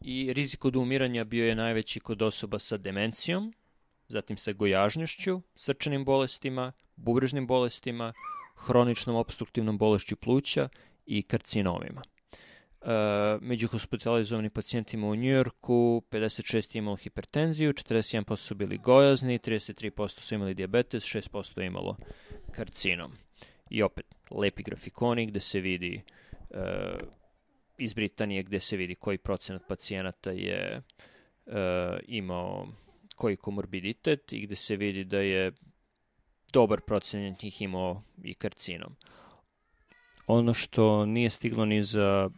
I 0.00 0.32
rizik 0.32 0.64
od 0.64 0.76
umiranja 0.76 1.24
bio 1.24 1.46
je 1.46 1.54
najveći 1.54 2.00
kod 2.00 2.22
osoba 2.22 2.58
sa 2.58 2.76
demencijom, 2.76 3.54
zatim 4.08 4.36
sa 4.36 4.52
gojažnjošću, 4.52 5.40
srčanim 5.56 6.04
bolestima, 6.04 6.72
bubrežnim 6.96 7.46
bolestima, 7.46 8.12
hroničnom 8.56 9.16
obstruktivnom 9.16 9.78
bolešću 9.78 10.16
pluća 10.16 10.68
i 11.06 11.22
karcinomima. 11.22 12.02
E, 12.02 12.88
među 13.40 13.68
hospitalizovanim 13.68 14.50
pacijentima 14.50 15.06
u 15.06 15.14
Njujorku 15.14 16.02
56 16.10 16.76
je 16.76 16.78
imalo 16.78 16.96
hipertenziju, 16.96 17.72
41% 17.72 18.36
su 18.36 18.54
bili 18.54 18.78
gojazni, 18.78 19.38
33% 19.38 20.20
su 20.20 20.34
imali 20.34 20.54
diabetes, 20.54 21.04
6% 21.04 21.60
je 21.60 21.66
imalo 21.66 21.96
karcinom. 22.52 23.12
I 23.70 23.82
opet, 23.82 24.06
lepi 24.30 24.62
grafikoni 24.62 25.26
gde 25.26 25.40
se 25.40 25.60
vidi 25.60 26.02
e, 26.50 26.62
iz 27.78 27.94
Britanije 27.94 28.42
gde 28.42 28.60
se 28.60 28.76
vidi 28.76 28.94
koji 28.94 29.18
procenat 29.18 29.62
pacijenata 29.68 30.30
je 30.30 30.82
e, 31.46 31.62
imao 32.08 32.68
koji 33.16 33.36
komorbiditet 33.36 34.32
i 34.32 34.40
gde 34.40 34.56
se 34.56 34.76
vidi 34.76 35.04
da 35.04 35.18
je 35.18 35.52
dobar 36.52 36.80
procenat 36.80 37.42
njih 37.42 37.62
imao 37.62 38.02
i 38.22 38.34
karcinom. 38.34 38.96
Ono 40.26 40.54
što 40.54 41.06
nije 41.06 41.30
stiglo 41.30 41.64
ni 41.64 41.82
za 41.82 42.30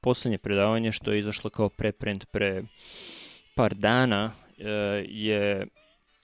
poslednje 0.00 0.38
predavanje, 0.38 0.92
što 0.92 1.12
je 1.12 1.18
izašlo 1.18 1.50
kao 1.50 1.68
preprint 1.68 2.26
pre 2.32 2.62
par 3.56 3.74
dana, 3.74 4.32
e, 4.58 4.70
je 5.08 5.66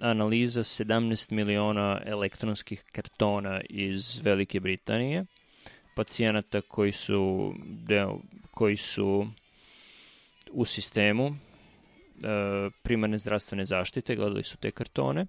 analiza 0.00 0.60
17 0.60 1.32
miliona 1.32 2.00
elektronskih 2.06 2.84
kartona 2.92 3.60
iz 3.70 4.20
Velike 4.22 4.60
Britanije, 4.60 5.24
pacijenata 5.96 6.60
koji 6.60 6.92
su, 6.92 7.54
deo, 7.64 8.18
koji 8.50 8.76
su 8.76 9.26
u 10.52 10.64
sistemu 10.64 11.36
primarne 12.82 13.18
zdravstvene 13.18 13.64
zaštite, 13.64 14.16
gledali 14.16 14.42
su 14.42 14.56
te 14.56 14.70
kartone 14.70 15.26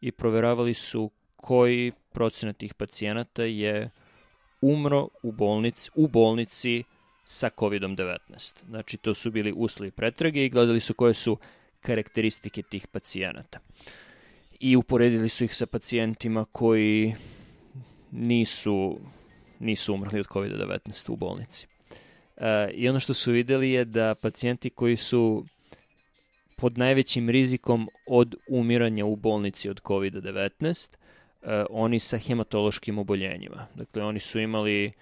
i 0.00 0.12
proveravali 0.12 0.74
su 0.74 1.10
koji 1.36 1.92
procenat 2.12 2.56
tih 2.56 2.74
pacijenata 2.74 3.42
je 3.42 3.90
umro 4.60 5.08
u 5.22 5.32
bolnici, 5.32 5.90
u 5.94 6.08
bolnici 6.08 6.84
sa 7.24 7.50
COVID-19. 7.56 8.18
Znači, 8.68 8.96
to 8.96 9.14
su 9.14 9.30
bili 9.30 9.52
uslovi 9.56 9.90
pretrage 9.90 10.44
i 10.44 10.48
gledali 10.48 10.80
su 10.80 10.94
koje 10.94 11.14
su 11.14 11.38
karakteristike 11.80 12.62
tih 12.62 12.86
pacijenata. 12.86 13.58
I 14.60 14.76
uporedili 14.76 15.28
su 15.28 15.44
ih 15.44 15.56
sa 15.56 15.66
pacijentima 15.66 16.44
koji 16.52 17.14
nisu, 18.10 18.98
nisu 19.58 19.94
umrli 19.94 20.20
od 20.20 20.26
COVID-19 20.26 21.10
u 21.12 21.16
bolnici. 21.16 21.66
E, 22.36 22.70
I 22.74 22.88
ono 22.88 23.00
što 23.00 23.14
su 23.14 23.32
videli 23.32 23.70
je 23.70 23.84
da 23.84 24.14
pacijenti 24.22 24.70
koji 24.70 24.96
su 24.96 25.44
pod 26.56 26.78
najvećim 26.78 27.30
rizikom 27.30 27.88
od 28.06 28.34
umiranja 28.48 29.04
u 29.04 29.16
bolnici 29.16 29.70
od 29.70 29.80
COVID-19, 29.82 30.96
e, 31.42 31.64
oni 31.70 31.98
sa 31.98 32.18
hematološkim 32.18 32.98
oboljenjima. 32.98 33.66
Dakle, 33.74 34.04
oni 34.04 34.20
su 34.20 34.40
imali 34.40 34.84
e, 34.86 34.92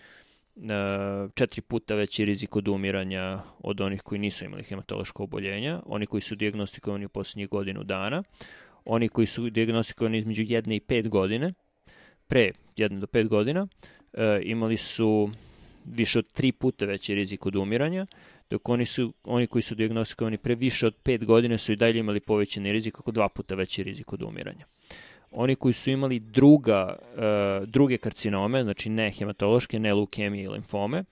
četiri 1.34 1.60
puta 1.62 1.94
veći 1.94 2.24
rizik 2.24 2.56
od 2.56 2.68
umiranja 2.68 3.38
od 3.58 3.80
onih 3.80 4.02
koji 4.02 4.18
nisu 4.18 4.44
imali 4.44 4.62
hematološko 4.62 5.22
oboljenja, 5.22 5.80
oni 5.86 6.06
koji 6.06 6.20
su 6.20 6.34
diagnostikovani 6.34 7.04
u 7.04 7.08
poslednjih 7.08 7.48
godinu 7.48 7.84
dana, 7.84 8.22
oni 8.84 9.08
koji 9.08 9.26
su 9.26 9.50
diagnostikovani 9.50 10.18
između 10.18 10.42
jedne 10.42 10.76
i 10.76 10.80
pet 10.80 11.08
godine, 11.08 11.52
pre 12.26 12.52
jedne 12.76 13.00
do 13.00 13.06
pet 13.06 13.28
godina, 13.28 13.66
e, 14.12 14.40
imali 14.44 14.76
su 14.76 15.30
više 15.84 16.18
od 16.18 16.32
tri 16.32 16.52
puta 16.52 16.84
veći 16.84 17.14
rizik 17.14 17.46
od 17.46 17.56
umiranja, 17.56 18.06
dok 18.50 18.68
oni, 18.68 18.86
su, 18.86 19.12
oni 19.24 19.46
koji 19.46 19.62
su 19.62 19.74
diagnostikovani 19.74 20.38
pre 20.38 20.54
više 20.54 20.86
od 20.86 20.94
5 21.04 21.24
godina 21.24 21.58
su 21.58 21.72
i 21.72 21.76
dalje 21.76 21.98
imali 21.98 22.20
povećani 22.20 22.72
rizik, 22.72 23.00
oko 23.00 23.10
dva 23.10 23.28
puta 23.28 23.54
veći 23.54 23.82
rizik 23.82 24.12
od 24.12 24.22
umiranja. 24.22 24.66
Oni 25.30 25.56
koji 25.56 25.74
su 25.74 25.90
imali 25.90 26.18
druga, 26.18 26.96
uh, 26.98 27.68
druge 27.68 27.98
karcinome, 27.98 28.64
znači 28.64 28.90
ne 28.90 29.10
hematološke, 29.10 29.78
ne 29.78 29.94
leukemije 29.94 30.44
i 30.44 30.48
limfome, 30.48 31.04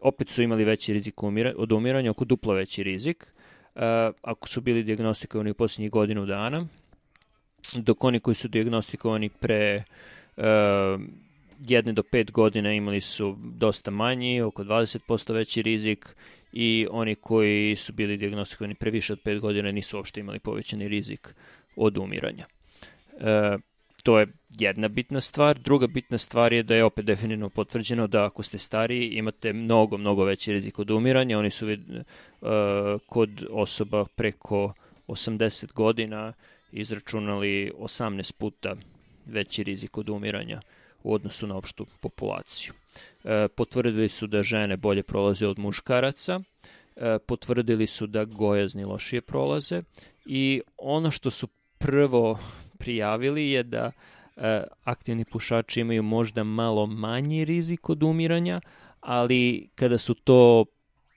opet 0.00 0.30
su 0.30 0.42
imali 0.42 0.64
veći 0.64 0.92
rizik 0.92 1.22
umira, 1.22 1.52
od 1.56 1.72
umiranja, 1.72 2.10
oko 2.10 2.24
duplo 2.24 2.54
veći 2.54 2.82
rizik, 2.82 3.26
uh, 3.74 3.82
ako 4.22 4.48
su 4.48 4.60
bili 4.60 4.82
diagnostikovani 4.82 5.50
u 5.50 5.54
posljednjih 5.54 5.90
godinu 5.90 6.26
dana, 6.26 6.66
dok 7.72 8.04
oni 8.04 8.20
koji 8.20 8.34
su 8.34 8.48
diagnostikovani 8.48 9.28
pre 9.28 9.82
uh, 10.36 10.44
jedne 11.68 11.92
do 11.92 12.02
pet 12.02 12.32
godina 12.32 12.72
imali 12.72 13.00
su 13.00 13.36
dosta 13.38 13.90
manji, 13.90 14.40
oko 14.40 14.64
20% 14.64 15.32
veći 15.32 15.62
rizik 15.62 16.16
i 16.56 16.86
oni 16.90 17.14
koji 17.14 17.76
su 17.76 17.92
bili 17.92 18.16
diagnostikovani 18.16 18.74
pre 18.74 18.90
više 18.90 19.12
od 19.12 19.22
5 19.24 19.40
godina 19.40 19.72
nisu 19.72 19.96
uopšte 19.96 20.20
imali 20.20 20.38
povećani 20.38 20.88
rizik 20.88 21.34
od 21.76 21.98
umiranja. 21.98 22.46
E, 23.20 23.58
to 24.02 24.18
je 24.18 24.26
jedna 24.50 24.88
bitna 24.88 25.20
stvar. 25.20 25.58
Druga 25.58 25.86
bitna 25.86 26.18
stvar 26.18 26.52
je 26.52 26.62
da 26.62 26.74
je 26.74 26.84
opet 26.84 27.04
definitivno 27.04 27.48
potvrđeno 27.48 28.06
da 28.06 28.24
ako 28.24 28.42
ste 28.42 28.58
stariji 28.58 29.08
imate 29.08 29.52
mnogo, 29.52 29.98
mnogo 29.98 30.24
veći 30.24 30.52
rizik 30.52 30.78
od 30.78 30.90
umiranja. 30.90 31.38
Oni 31.38 31.50
su 31.50 31.66
uh, 31.66 31.76
kod 33.06 33.46
osoba 33.50 34.04
preko 34.04 34.72
80 35.08 35.72
godina 35.72 36.32
izračunali 36.72 37.72
18 37.78 38.32
puta 38.32 38.76
veći 39.26 39.64
rizik 39.64 39.98
od 39.98 40.08
umiranja 40.08 40.60
u 41.02 41.14
odnosu 41.14 41.46
na 41.46 41.56
opštu 41.56 41.86
populaciju. 42.00 42.72
E, 43.24 43.48
potvrdili 43.48 44.08
su 44.08 44.26
da 44.26 44.42
žene 44.42 44.76
bolje 44.76 45.02
prolaze 45.02 45.46
od 45.46 45.58
muškaraca, 45.58 46.40
e, 46.96 47.18
potvrdili 47.26 47.86
su 47.86 48.06
da 48.06 48.24
gojazni 48.24 48.84
lošije 48.84 49.20
prolaze 49.20 49.82
i 50.26 50.62
ono 50.76 51.10
što 51.10 51.30
su 51.30 51.48
prvo 51.78 52.38
prijavili 52.78 53.50
je 53.50 53.62
da 53.62 53.92
e, 54.36 54.62
aktivni 54.84 55.24
pušači 55.24 55.80
imaju 55.80 56.02
možda 56.02 56.44
malo 56.44 56.86
manji 56.86 57.44
rizik 57.44 57.88
od 57.88 58.02
umiranja, 58.02 58.60
ali 59.00 59.68
kada 59.74 59.98
su 59.98 60.14
to 60.14 60.64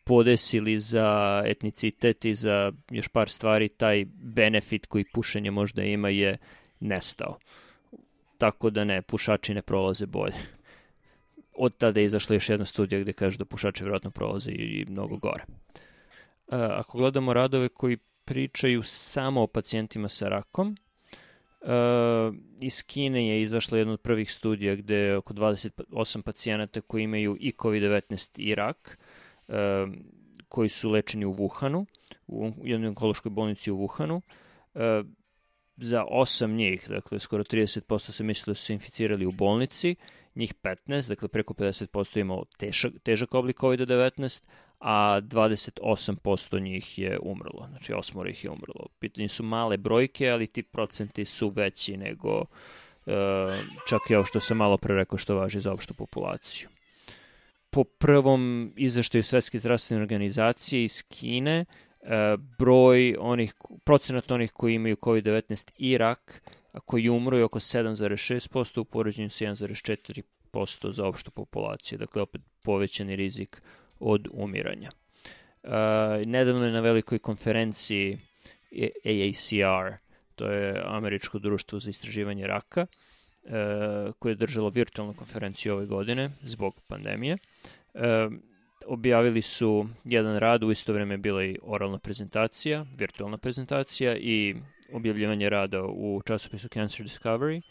podesili 0.06 0.80
za 0.80 1.42
etnicitet 1.46 2.26
i 2.26 2.34
za 2.34 2.72
još 2.90 3.08
par 3.08 3.30
stvari, 3.30 3.70
taj 3.70 4.06
benefit 4.14 4.86
koji 4.86 5.06
pušenje 5.14 5.52
možda 5.52 5.84
ima 5.84 6.10
je 6.10 6.38
nestao. 6.80 7.38
Tako 8.38 8.70
da 8.70 8.84
ne, 8.84 9.02
pušači 9.02 9.54
ne 9.54 9.62
prolaze 9.62 10.06
bolje 10.06 10.57
od 11.58 11.78
tada 11.78 12.00
je 12.00 12.06
izašla 12.06 12.36
još 12.36 12.50
jedna 12.50 12.66
studija 12.66 13.02
gde 13.02 13.14
kaže 13.14 13.38
da 13.38 13.46
pušači 13.46 13.84
vjerojatno 13.84 14.12
prolaze 14.12 14.52
i, 14.52 14.86
mnogo 14.90 15.18
gore. 15.18 15.44
E, 15.44 16.56
ako 16.56 16.98
gledamo 16.98 17.34
radove 17.34 17.70
koji 17.70 17.98
pričaju 18.26 18.84
samo 18.84 19.42
o 19.42 19.48
pacijentima 19.48 20.08
sa 20.08 20.30
rakom, 20.30 20.78
Uh, 21.62 22.36
iz 22.62 22.84
Kine 22.84 23.28
je 23.28 23.42
izašla 23.42 23.78
jedna 23.78 23.94
od 23.94 24.02
prvih 24.02 24.32
studija 24.32 24.76
gde 24.76 24.96
je 24.96 25.18
oko 25.18 25.34
28 25.34 26.22
pacijenata 26.22 26.82
koji 26.82 27.04
imaju 27.04 27.38
i 27.40 27.52
COVID-19 27.58 28.30
i 28.36 28.56
rak, 28.56 29.00
uh, 29.48 29.56
koji 30.50 30.70
su 30.70 30.90
lečeni 30.90 31.26
u 31.26 31.34
Wuhanu, 31.34 31.86
u 32.28 32.52
jednoj 32.64 32.88
onkološkoj 32.88 33.30
bolnici 33.30 33.72
u 33.72 33.78
Wuhanu. 33.78 34.22
Uh, 34.74 34.82
za 35.78 36.06
osam 36.10 36.56
njih, 36.56 36.90
dakle 36.90 37.20
skoro 37.20 37.44
30% 37.44 38.12
se 38.12 38.24
mislilo 38.24 38.52
da 38.52 38.56
su 38.56 38.66
se 38.66 38.74
inficirali 38.74 39.26
u 39.26 39.32
bolnici, 39.32 39.96
njih 40.38 40.54
15, 40.64 41.10
dakle 41.10 41.28
preko 41.28 41.54
50% 41.54 42.20
imao 42.20 42.46
težak, 42.58 42.94
težak 43.04 43.34
oblik 43.34 43.58
COVID-19, 43.58 44.42
a 44.80 45.22
28% 45.22 46.62
njih 46.62 47.00
je 47.00 47.20
umrlo, 47.22 47.68
znači 47.70 47.94
osmora 47.94 48.30
ih 48.30 48.44
je 48.44 48.50
umrlo. 48.50 48.88
Pitanje 49.00 49.28
su 49.28 49.44
male 49.44 49.78
brojke, 49.78 50.30
ali 50.30 50.48
ti 50.48 50.64
procenti 50.64 51.26
su 51.26 51.50
veći 51.50 51.98
nego 51.98 52.46
e, 53.06 53.12
čak 53.88 54.02
i 54.10 54.16
ovo 54.16 54.26
što 54.26 54.40
sam 54.40 54.58
malo 54.58 54.78
pre 54.78 54.96
rekao 54.96 55.18
što 55.18 55.36
važi 55.36 55.60
za 55.60 55.74
opštu 55.74 55.94
populaciju. 55.94 56.70
Po 57.70 57.84
prvom 57.84 58.74
izveštaju 58.76 59.24
Svetske 59.24 59.60
zdravstvene 59.60 60.02
organizacije 60.02 60.84
iz 60.84 61.04
Kine, 61.10 61.66
e, 62.02 62.38
broj 62.58 63.16
onih, 63.20 63.54
procenat 63.84 64.32
onih 64.32 64.52
koji 64.52 64.74
imaju 64.74 64.96
COVID-19 64.96 65.72
i 65.78 65.98
rak, 65.98 66.42
koji 66.86 67.10
umru 67.10 67.38
je 67.38 67.44
oko 67.44 67.60
7,6% 67.60 68.80
u 68.80 68.86
poređenju 68.86 69.30
sa 69.30 69.46
1,4% 69.46 70.92
za 70.92 71.06
opštu 71.06 71.32
populaciju. 71.32 72.00
Dakle, 72.00 72.22
opet 72.22 72.42
povećani 72.64 73.16
rizik 73.16 73.62
od 74.00 74.28
umiranja. 74.32 74.92
Uh, 75.64 75.72
nedavno 76.26 76.66
je 76.66 76.72
na 76.72 76.80
velikoj 76.80 77.20
konferenciji 77.20 78.18
AACR, 79.06 79.98
to 80.36 80.46
je 80.52 80.84
Američko 80.86 81.40
društvo 81.40 81.80
za 81.80 81.90
istraživanje 81.90 82.48
raka, 82.48 82.86
uh, 83.44 83.52
koje 84.20 84.32
je 84.32 84.36
držalo 84.36 84.70
virtualnu 84.70 85.14
konferenciju 85.14 85.74
ove 85.74 85.86
godine 85.86 86.32
zbog 86.42 86.82
pandemije. 86.88 87.38
Uh, 87.94 88.02
objavili 88.88 89.42
su 89.42 89.88
jedan 90.04 90.38
rad, 90.38 90.64
u 90.64 90.72
isto 90.72 90.94
vreme 90.94 91.18
bila 91.18 91.44
i 91.44 91.58
oralna 91.62 92.00
prezentacija, 92.00 92.86
virtualna 92.98 93.38
prezentacija 93.38 94.18
i 94.18 94.56
objavljivanje 94.94 95.50
rada 95.50 95.84
u 95.84 96.22
časopisu 96.26 96.68
Cancer 96.68 97.06
Discovery 97.06 97.62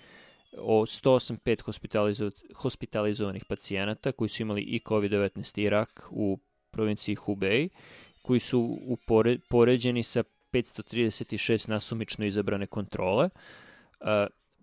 o 0.59 0.87
185 0.87 1.63
hospitalizo 1.63 2.31
hospitalizovanih 2.55 3.45
pacijenata 3.45 4.13
koji 4.13 4.29
su 4.29 4.43
imali 4.43 4.63
i 4.63 4.81
COVID-19 4.85 5.61
i 5.61 5.71
rak 5.71 6.07
u 6.11 6.39
provinciji 6.71 7.15
Hubei, 7.15 7.69
koji 8.23 8.41
su 8.41 8.79
upore, 8.83 9.37
poređeni 9.49 10.03
sa 10.03 10.23
536 10.53 11.69
nasumično 11.69 12.27
izabrane 12.27 12.67
kontrole, 12.67 13.29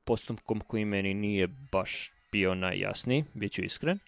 postupkom 0.04 0.60
koji 0.60 0.86
meni 0.86 1.14
nije 1.14 1.48
baš 1.48 2.12
bio 2.32 2.56
najjasniji, 2.56 3.24
bit 3.34 3.52
ću 3.52 3.64
iskren. 3.64 4.00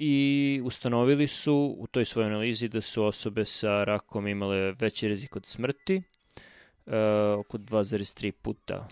I 0.00 0.60
ustanovili 0.64 1.26
su 1.26 1.76
u 1.78 1.86
toj 1.86 2.04
svojoj 2.04 2.26
analizi 2.26 2.68
da 2.68 2.80
su 2.80 3.04
osobe 3.04 3.44
sa 3.44 3.84
rakom 3.84 4.28
imale 4.28 4.72
veći 4.72 5.08
rizik 5.08 5.36
od 5.36 5.46
smrti, 5.46 6.02
oko 7.38 7.58
2,3 7.58 8.30
puta 8.30 8.88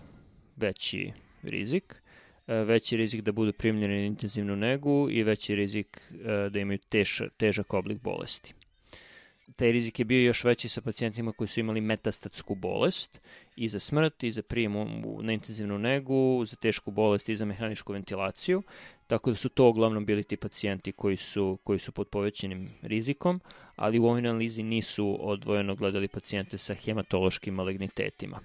veći 0.55 1.11
rizik, 1.43 1.95
e, 2.47 2.53
veći 2.53 2.97
rizik 2.97 3.21
da 3.21 3.31
budu 3.31 3.53
primljeni 3.53 3.99
na 3.99 4.05
intenzivnu 4.05 4.55
negu 4.55 5.07
i 5.11 5.23
veći 5.23 5.55
rizik 5.55 6.01
e, 6.11 6.49
da 6.49 6.59
imaju 6.59 6.79
tež, 6.89 7.21
težak 7.37 7.73
oblik 7.73 8.01
bolesti. 8.01 8.53
Taj 9.55 9.71
rizik 9.71 9.99
je 9.99 10.05
bio 10.05 10.25
još 10.25 10.43
veći 10.43 10.69
sa 10.69 10.81
pacijentima 10.81 11.31
koji 11.31 11.47
su 11.47 11.59
imali 11.59 11.81
metastatsku 11.81 12.55
bolest 12.55 13.19
i 13.55 13.69
za 13.69 13.79
smrt 13.79 14.23
i 14.23 14.31
za 14.31 14.41
prijem 14.41 14.73
na 15.21 15.33
intenzivnu 15.33 15.77
negu, 15.77 16.45
za 16.45 16.55
tešku 16.55 16.91
bolest 16.91 17.29
i 17.29 17.35
za 17.35 17.45
mehaničku 17.45 17.93
ventilaciju, 17.93 18.63
tako 19.07 19.29
da 19.29 19.35
su 19.35 19.49
to 19.49 19.69
uglavnom 19.69 20.05
bili 20.05 20.23
ti 20.23 20.37
pacijenti 20.37 20.91
koji 20.91 21.15
su, 21.15 21.59
koji 21.63 21.79
su 21.79 21.91
pod 21.91 22.07
povećenim 22.07 22.69
rizikom, 22.81 23.41
ali 23.75 23.99
u 23.99 24.05
ovoj 24.05 24.19
analizi 24.19 24.63
nisu 24.63 25.17
odvojeno 25.19 25.75
gledali 25.75 26.07
pacijente 26.07 26.57
sa 26.57 26.73
hematološkim 26.73 27.53
malignitetima. 27.53 28.39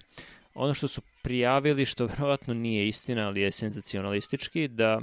Ono 0.55 0.73
što 0.73 0.87
su 0.87 1.01
prijavili, 1.21 1.85
što 1.85 2.05
verovatno 2.05 2.53
nije 2.53 2.87
istina, 2.87 3.27
ali 3.27 3.41
je 3.41 3.51
senzacionalistički, 3.51 4.67
da 4.67 5.01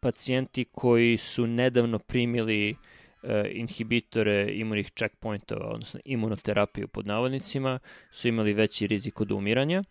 pacijenti 0.00 0.64
koji 0.64 1.16
su 1.16 1.46
nedavno 1.46 1.98
primili 1.98 2.70
e, 2.70 3.50
inhibitore 3.52 4.48
imunih 4.52 4.90
checkpointova, 4.90 5.66
odnosno 5.66 6.00
imunoterapiju 6.04 6.88
pod 6.88 7.06
navodnicima, 7.06 7.78
su 8.10 8.28
imali 8.28 8.52
veći 8.52 8.86
rizik 8.86 9.20
od 9.20 9.32
umiranja. 9.32 9.82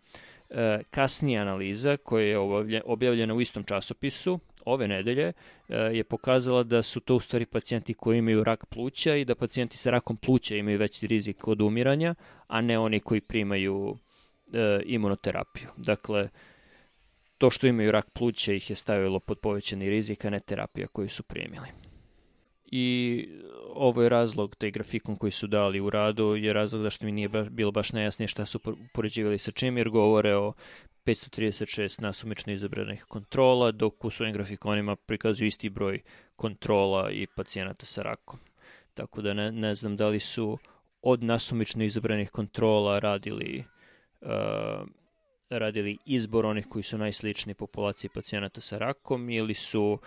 E, 0.50 0.80
kasnija 0.90 1.42
analiza 1.42 1.96
koja 1.96 2.26
je 2.26 2.82
objavljena 2.84 3.34
u 3.34 3.40
istom 3.40 3.64
časopisu 3.64 4.40
ove 4.66 4.88
nedelje 4.88 5.32
e, 5.68 5.76
je 5.76 6.04
pokazala 6.04 6.62
da 6.62 6.82
su 6.82 7.00
to 7.00 7.16
u 7.16 7.20
stvari 7.20 7.46
pacijenti 7.46 7.94
koji 7.94 8.18
imaju 8.18 8.44
rak 8.44 8.66
pluća 8.66 9.16
i 9.16 9.24
da 9.24 9.34
pacijenti 9.34 9.76
sa 9.76 9.90
rakom 9.90 10.16
pluća 10.16 10.56
imaju 10.56 10.78
veći 10.78 11.06
rizik 11.06 11.48
od 11.48 11.60
umiranja, 11.60 12.14
a 12.46 12.60
ne 12.60 12.78
oni 12.78 13.00
koji 13.00 13.20
primaju 13.20 13.96
e, 14.52 14.80
imunoterapiju. 14.84 15.68
Dakle, 15.76 16.28
to 17.38 17.50
što 17.50 17.66
imaju 17.66 17.92
rak 17.92 18.10
pluća 18.10 18.52
ih 18.52 18.70
je 18.70 18.76
stavilo 18.76 19.20
pod 19.20 19.38
povećani 19.38 19.90
rizik, 19.90 20.24
a 20.24 20.30
ne 20.30 20.40
terapija 20.40 20.86
koju 20.86 21.08
su 21.08 21.22
primili. 21.22 21.68
I 22.66 23.28
ovo 23.74 24.02
je 24.02 24.08
razlog, 24.08 24.56
taj 24.56 24.70
grafikon 24.70 25.16
koji 25.16 25.32
su 25.32 25.46
dali 25.46 25.80
u 25.80 25.90
radu, 25.90 26.36
je 26.36 26.52
razlog 26.52 26.82
da 26.82 26.90
što 26.90 27.06
mi 27.06 27.12
nije 27.12 27.28
baš, 27.28 27.48
bilo 27.48 27.72
baš 27.72 27.92
najjasnije 27.92 28.28
šta 28.28 28.46
su 28.46 28.58
poređivali 28.92 29.38
sa 29.38 29.50
čim, 29.50 29.78
jer 29.78 29.88
govore 29.88 30.36
o 30.36 30.52
536 31.06 32.02
nasumično 32.02 32.52
izabranih 32.52 33.04
kontrola, 33.04 33.70
dok 33.70 34.04
u 34.04 34.10
svojim 34.10 34.32
grafikonima 34.34 34.96
prikazuju 34.96 35.46
isti 35.46 35.68
broj 35.68 36.00
kontrola 36.36 37.10
i 37.10 37.26
pacijenata 37.26 37.86
sa 37.86 38.02
rakom. 38.02 38.38
Tako 38.94 39.22
da 39.22 39.34
ne, 39.34 39.52
ne 39.52 39.74
znam 39.74 39.96
da 39.96 40.08
li 40.08 40.20
su 40.20 40.58
od 41.02 41.22
nasumično 41.22 41.84
izabranih 41.84 42.30
kontrola 42.30 42.98
radili 42.98 43.64
uh, 44.20 44.28
radili 45.50 45.98
izbor 46.06 46.46
onih 46.46 46.66
koji 46.68 46.82
su 46.82 46.98
najsličniji 46.98 47.54
populaciji 47.54 48.10
pacijenata 48.14 48.60
sa 48.60 48.78
rakom 48.78 49.30
ili 49.30 49.54
su 49.54 49.98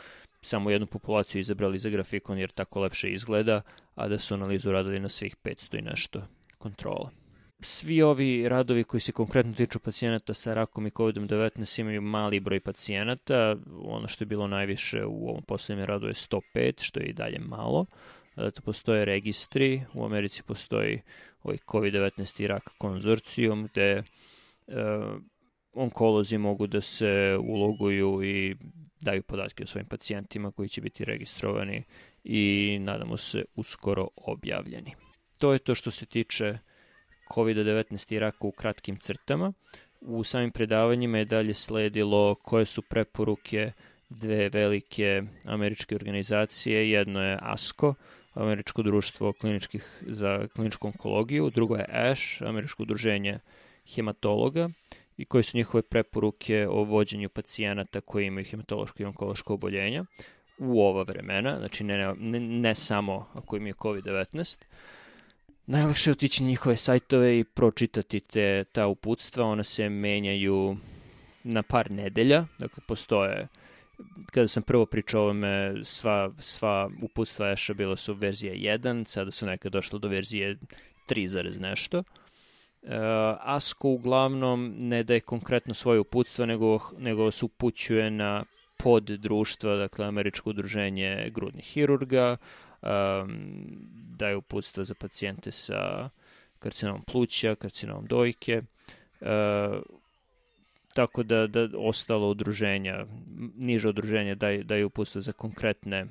samo 0.42 0.70
jednu 0.70 0.88
populaciju 0.88 1.40
izabrali 1.40 1.80
za 1.80 1.90
grafikon 1.90 2.38
jer 2.38 2.52
tako 2.52 2.80
lepše 2.80 3.10
izgleda, 3.10 3.62
a 3.96 4.08
da 4.08 4.18
su 4.18 4.34
analizu 4.34 4.72
radili 4.72 5.00
na 5.00 5.10
svih 5.10 5.36
500 5.44 5.80
i 5.80 5.82
nešto 5.82 6.22
kontrola. 6.58 7.12
Svi 7.62 8.02
ovi 8.02 8.50
radovi 8.50 8.84
koji 8.84 9.02
se 9.02 9.12
konkretno 9.12 9.54
tiču 9.54 9.80
pacijenata 9.80 10.34
sa 10.34 10.54
rakom 10.54 10.88
i 10.88 10.92
COVID-19 10.92 11.82
imaju 11.82 12.02
mali 12.02 12.40
broj 12.40 12.60
pacijenata, 12.60 13.56
ono 13.84 14.08
što 14.08 14.24
je 14.24 14.28
bilo 14.28 14.48
najviše 14.48 15.06
u 15.06 15.30
ovom 15.30 15.44
poslednjem 15.44 15.86
radu 15.86 16.08
je 16.08 16.14
105, 16.14 16.84
što 16.84 17.00
je 17.00 17.06
i 17.06 17.14
dalje 17.14 17.40
malo. 17.40 17.86
To 18.36 18.62
postoje 18.62 19.06
registri, 19.06 19.82
u 19.94 20.06
Americi 20.06 20.44
postoji 20.44 21.02
ovaj 21.44 21.58
COVID-19 21.68 22.44
i 22.44 22.48
rak 22.48 22.70
konzorcijum 22.78 23.68
gde 23.72 24.04
uh, 24.68 24.74
onkolozi 25.74 26.38
mogu 26.38 26.68
da 26.68 26.82
se 26.82 27.38
uloguju 27.40 28.24
i 28.24 28.56
daju 29.02 29.24
podatke 29.24 29.64
o 29.64 29.68
svojim 29.68 29.88
pacijentima 29.88 30.52
koji 30.52 30.70
će 30.70 30.82
biti 30.82 31.06
registrovani 31.06 31.84
i 32.24 32.78
nadamo 32.82 33.18
se 33.18 33.46
uskoro 33.56 34.08
objavljeni. 34.16 34.96
To 35.38 35.54
je 35.54 35.60
to 35.60 35.76
što 35.76 35.92
se 35.92 36.06
tiče 36.06 36.58
COVID-19 37.30 38.14
i 38.14 38.20
raka 38.20 38.48
u 38.48 38.52
kratkim 38.52 38.98
crtama. 38.98 39.54
U 40.02 40.24
samim 40.24 40.52
predavanjima 40.52 41.18
je 41.18 41.26
dalje 41.26 41.54
sledilo 41.54 42.36
koje 42.36 42.66
su 42.66 42.82
preporuke 42.82 43.72
dve 44.10 44.50
velike 44.50 45.24
američke 45.46 45.96
organizacije. 45.96 46.92
Jedno 46.92 47.24
je 47.24 47.38
ASCO, 47.42 47.94
Američko 48.34 48.82
društvo 48.82 49.34
kliničkih 49.34 50.02
za 50.02 50.48
kliničku 50.56 50.88
onkologiju, 50.88 51.50
drugo 51.50 51.76
je 51.76 51.86
ASH, 51.90 52.42
Američko 52.42 52.84
udruženje 52.84 53.40
hematologa 53.96 54.70
i 55.18 55.26
koje 55.26 55.44
su 55.44 55.58
njihove 55.58 55.82
preporuke 55.82 56.68
o 56.70 56.84
vođenju 56.84 57.30
pacijenata 57.30 58.02
koji 58.02 58.26
imaju 58.26 58.46
hematološko 58.46 59.04
i 59.04 59.06
onkološko 59.06 59.54
oboljenja 59.54 60.06
u 60.60 60.82
ova 60.82 61.04
vremena, 61.04 61.58
znači 61.60 61.84
ne, 61.84 62.14
ne, 62.18 62.40
ne 62.40 62.76
samo 62.76 63.28
ako 63.34 63.58
imaju 63.58 63.74
COVID-19. 63.74 64.64
Najlakše 65.72 66.10
je 66.10 66.12
otići 66.12 66.44
njihove 66.44 66.76
sajtove 66.76 67.40
i 67.40 67.44
pročitati 67.44 68.20
te, 68.20 68.64
ta 68.72 68.88
uputstva, 68.88 69.46
ona 69.46 69.64
se 69.64 69.90
menjaju 69.90 70.78
na 71.44 71.64
par 71.64 71.92
nedelja, 71.92 72.46
dakle 72.60 72.84
postoje 72.88 73.48
kada 74.32 74.48
sam 74.48 74.64
prvo 74.64 74.86
pričao 74.86 75.22
ovome, 75.22 75.74
sva, 75.84 76.32
sva 76.40 76.90
uputstva 77.04 77.52
Eša 77.52 77.74
bila 77.74 77.96
su 77.96 78.14
verzija 78.14 78.54
1, 78.54 79.08
sada 79.08 79.32
su 79.32 79.46
nekad 79.46 79.72
došle 79.72 80.00
do 80.00 80.08
verzije 80.08 80.58
3, 81.10 81.60
nešto. 81.60 82.00
Uh, 82.00 82.90
ASCO 83.40 83.90
uglavnom 83.90 84.76
ne 84.78 85.04
daje 85.04 85.20
konkretno 85.20 85.74
svoje 85.74 86.00
uputstva, 86.00 86.46
nego, 86.46 86.80
nego 86.98 87.32
se 87.32 87.46
upućuje 87.46 88.12
na 88.12 88.44
pod 88.78 89.04
društva, 89.04 89.76
dakle 89.76 90.06
Američko 90.06 90.50
udruženje 90.50 91.30
grudnih 91.30 91.66
hirurga, 91.66 92.38
um, 92.82 93.30
daje 94.18 94.36
uputstva 94.36 94.84
za 94.84 94.94
pacijente 94.94 95.52
sa 95.52 96.10
karcinomom 96.60 97.02
pluća, 97.02 97.56
karcinomom 97.56 98.06
dojke, 98.06 98.62
uh, 99.22 99.28
tako 100.94 101.24
da, 101.24 101.48
da 101.48 101.68
ostalo 101.78 102.30
udruženja, 102.30 103.06
niže 103.56 103.90
udruženja 103.90 104.36
daju, 104.36 104.64
daju 104.64 104.88
uputstva 104.88 105.22
za 105.22 105.32
konkretne 105.32 106.06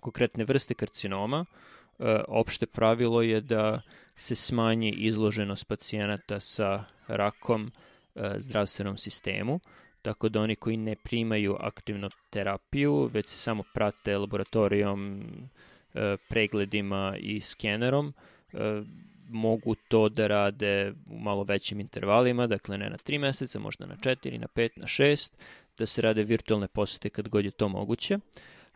konkretne 0.00 0.44
vrste 0.44 0.74
karcinoma. 0.74 1.44
E, 1.44 2.20
opšte 2.28 2.66
pravilo 2.66 3.22
je 3.22 3.40
da 3.40 3.82
se 4.14 4.34
smanji 4.34 4.90
izloženost 4.90 5.66
pacijenata 5.68 6.40
sa 6.40 6.84
rakom 7.08 7.70
zdravstvenom 8.38 8.96
sistemu, 8.96 9.60
tako 10.06 10.28
da 10.28 10.40
oni 10.40 10.56
koji 10.56 10.76
ne 10.76 10.96
primaju 10.96 11.56
aktivnu 11.60 12.10
terapiju, 12.30 13.10
već 13.12 13.26
se 13.26 13.38
samo 13.38 13.62
prate 13.74 14.18
laboratorijom, 14.18 15.22
e, 15.94 16.16
pregledima 16.28 17.16
i 17.20 17.40
skenerom, 17.40 18.14
e, 18.52 18.82
mogu 19.28 19.74
to 19.88 20.08
da 20.08 20.26
rade 20.26 20.92
u 21.06 21.18
malo 21.18 21.44
većim 21.44 21.80
intervalima, 21.80 22.46
dakle 22.46 22.78
ne 22.78 22.90
na 22.90 22.96
3 22.96 23.18
meseca, 23.18 23.58
možda 23.58 23.86
na 23.86 23.96
4, 23.96 24.38
na 24.38 24.46
5, 24.46 24.70
na 24.76 24.86
6, 24.86 25.32
da 25.78 25.86
se 25.86 26.02
rade 26.02 26.24
virtualne 26.24 26.68
posete 26.68 27.10
kad 27.10 27.28
god 27.28 27.44
je 27.44 27.50
to 27.50 27.68
moguće. 27.68 28.18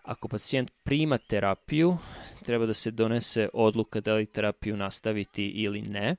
Ako 0.03 0.29
pacijent 0.29 0.71
prima 0.83 1.19
terapiju, 1.19 1.97
treba 2.45 2.67
da 2.67 2.75
se 2.75 2.91
donese 2.91 3.49
odluka 3.53 4.01
da 4.01 4.15
li 4.15 4.27
terapiju 4.27 4.77
nastaviti 4.77 5.47
ili 5.47 5.83
ne. 5.83 6.17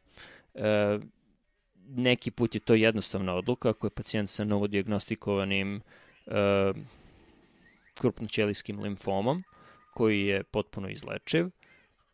Neki 1.96 2.32
put 2.32 2.56
je 2.56 2.62
to 2.62 2.76
jednostavna 2.76 3.34
odluka, 3.34 3.70
ako 3.70 3.88
je 3.88 3.92
pacijent 3.92 4.30
sa 4.30 4.44
novodiagnostikovanim 4.44 5.76
e, 5.76 5.82
krupnoćelijskim 7.94 8.80
limfomom, 8.80 9.44
koji 9.94 10.26
je 10.26 10.44
potpuno 10.44 10.90
izlečiv, 10.90 11.50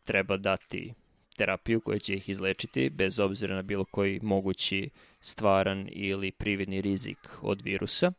treba 0.04 0.36
dati 0.36 0.94
terapiju 1.36 1.80
koja 1.80 1.98
će 1.98 2.14
ih 2.14 2.28
izlečiti, 2.28 2.90
bez 2.90 3.20
obzira 3.20 3.54
na 3.54 3.62
bilo 3.62 3.84
koji 3.84 4.20
mogući 4.22 4.90
stvaran 5.20 5.88
ili 5.90 6.32
prividni 6.32 6.80
rizik 6.80 7.28
od 7.42 7.62
virusa. 7.62 8.12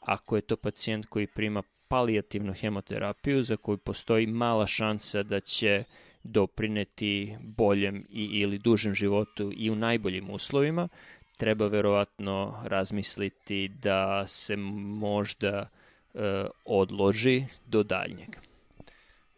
Ako 0.00 0.36
je 0.36 0.42
to 0.42 0.56
pacijent 0.56 1.06
koji 1.06 1.26
prima 1.26 1.62
palijativnu 1.88 2.52
hemoterapiju 2.52 3.42
za 3.42 3.56
koju 3.56 3.78
postoji 3.78 4.26
mala 4.26 4.66
šansa 4.66 5.22
da 5.22 5.40
će 5.40 5.84
doprineti 6.22 7.36
boljem 7.40 8.06
i 8.10 8.24
ili 8.24 8.58
dužem 8.58 8.94
životu 8.94 9.52
i 9.56 9.70
u 9.70 9.76
najboljim 9.76 10.30
uslovima, 10.30 10.88
treba 11.36 11.66
verovatno 11.66 12.62
razmisliti 12.64 13.68
da 13.68 14.26
se 14.26 14.56
možda 14.56 15.68
e, 16.14 16.46
odloži 16.64 17.44
do 17.66 17.82
daljnjeg. 17.82 18.36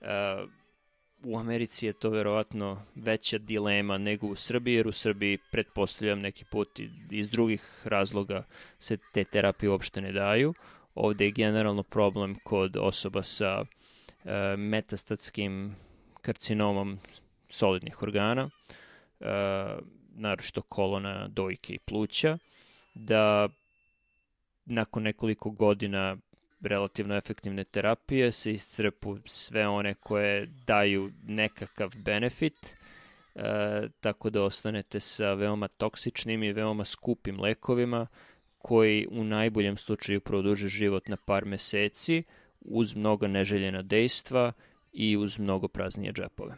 E, 0.01 0.37
u 1.23 1.39
Americi 1.39 1.87
je 1.87 1.93
to 1.93 2.11
verovatno 2.11 2.83
veća 2.95 3.39
dilema 3.39 3.99
nego 3.99 4.27
u 4.27 4.37
Srbiji, 4.37 4.75
jer 4.75 4.89
u 4.89 4.93
Srbiji 4.93 5.39
pretpostavljam 5.51 6.21
neki 6.21 6.45
put 6.45 6.81
iz 7.11 7.31
drugih 7.31 7.63
razloga 7.85 8.45
se 8.79 8.97
te 9.13 9.25
terapije 9.25 9.71
uopšte 9.71 10.01
ne 10.01 10.13
daju. 10.13 10.55
Ovde 10.95 11.25
je 11.25 11.31
generalno 11.31 11.83
problem 11.83 12.39
kod 12.45 12.77
osoba 12.77 13.23
sa 13.23 13.65
e, 14.25 14.57
metastatskim 14.57 15.77
karcinomom 16.23 16.99
solidnih 17.49 18.03
organa, 18.03 18.51
e, 19.21 19.27
naročito 20.15 20.63
kolona, 20.63 21.29
dojke 21.29 21.75
i 21.75 21.79
pluća, 21.79 22.39
da 22.95 23.49
nakon 24.65 25.03
nekoliko 25.03 25.51
godina 25.51 26.17
relativno 26.61 27.17
efektivne 27.17 27.65
terapije 27.65 28.33
se 28.33 28.53
iscrpu 28.53 29.19
sve 29.25 29.69
one 29.69 29.95
koje 29.95 30.47
daju 30.67 31.11
nekakav 31.27 31.91
benefit, 31.97 32.77
e, 33.35 33.89
tako 34.01 34.31
da 34.31 34.43
ostanete 34.43 35.01
sa 35.01 35.33
veoma 35.33 35.69
toksičnim 35.69 36.43
i 36.43 36.53
veoma 36.53 36.85
skupim 36.85 37.41
lekovima 37.41 38.07
koji 38.59 39.07
u 39.11 39.25
najboljem 39.25 39.77
slučaju 39.77 40.21
produže 40.21 40.69
život 40.69 41.09
na 41.09 41.17
par 41.17 41.45
meseci 41.45 42.23
uz 42.61 42.97
mnogo 42.97 43.27
neželjena 43.27 43.83
dejstva 43.83 44.53
i 44.93 45.17
uz 45.17 45.39
mnogo 45.39 45.69
praznije 45.69 46.13
džepove. 46.13 46.55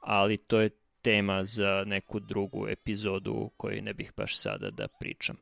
Ali 0.00 0.36
to 0.36 0.60
je 0.60 0.70
tema 1.02 1.44
za 1.44 1.84
neku 1.86 2.20
drugu 2.20 2.68
epizodu 2.68 3.50
koju 3.56 3.82
ne 3.82 3.94
bih 3.94 4.12
baš 4.16 4.38
sada 4.38 4.70
da 4.70 4.88
pričam. 4.88 5.36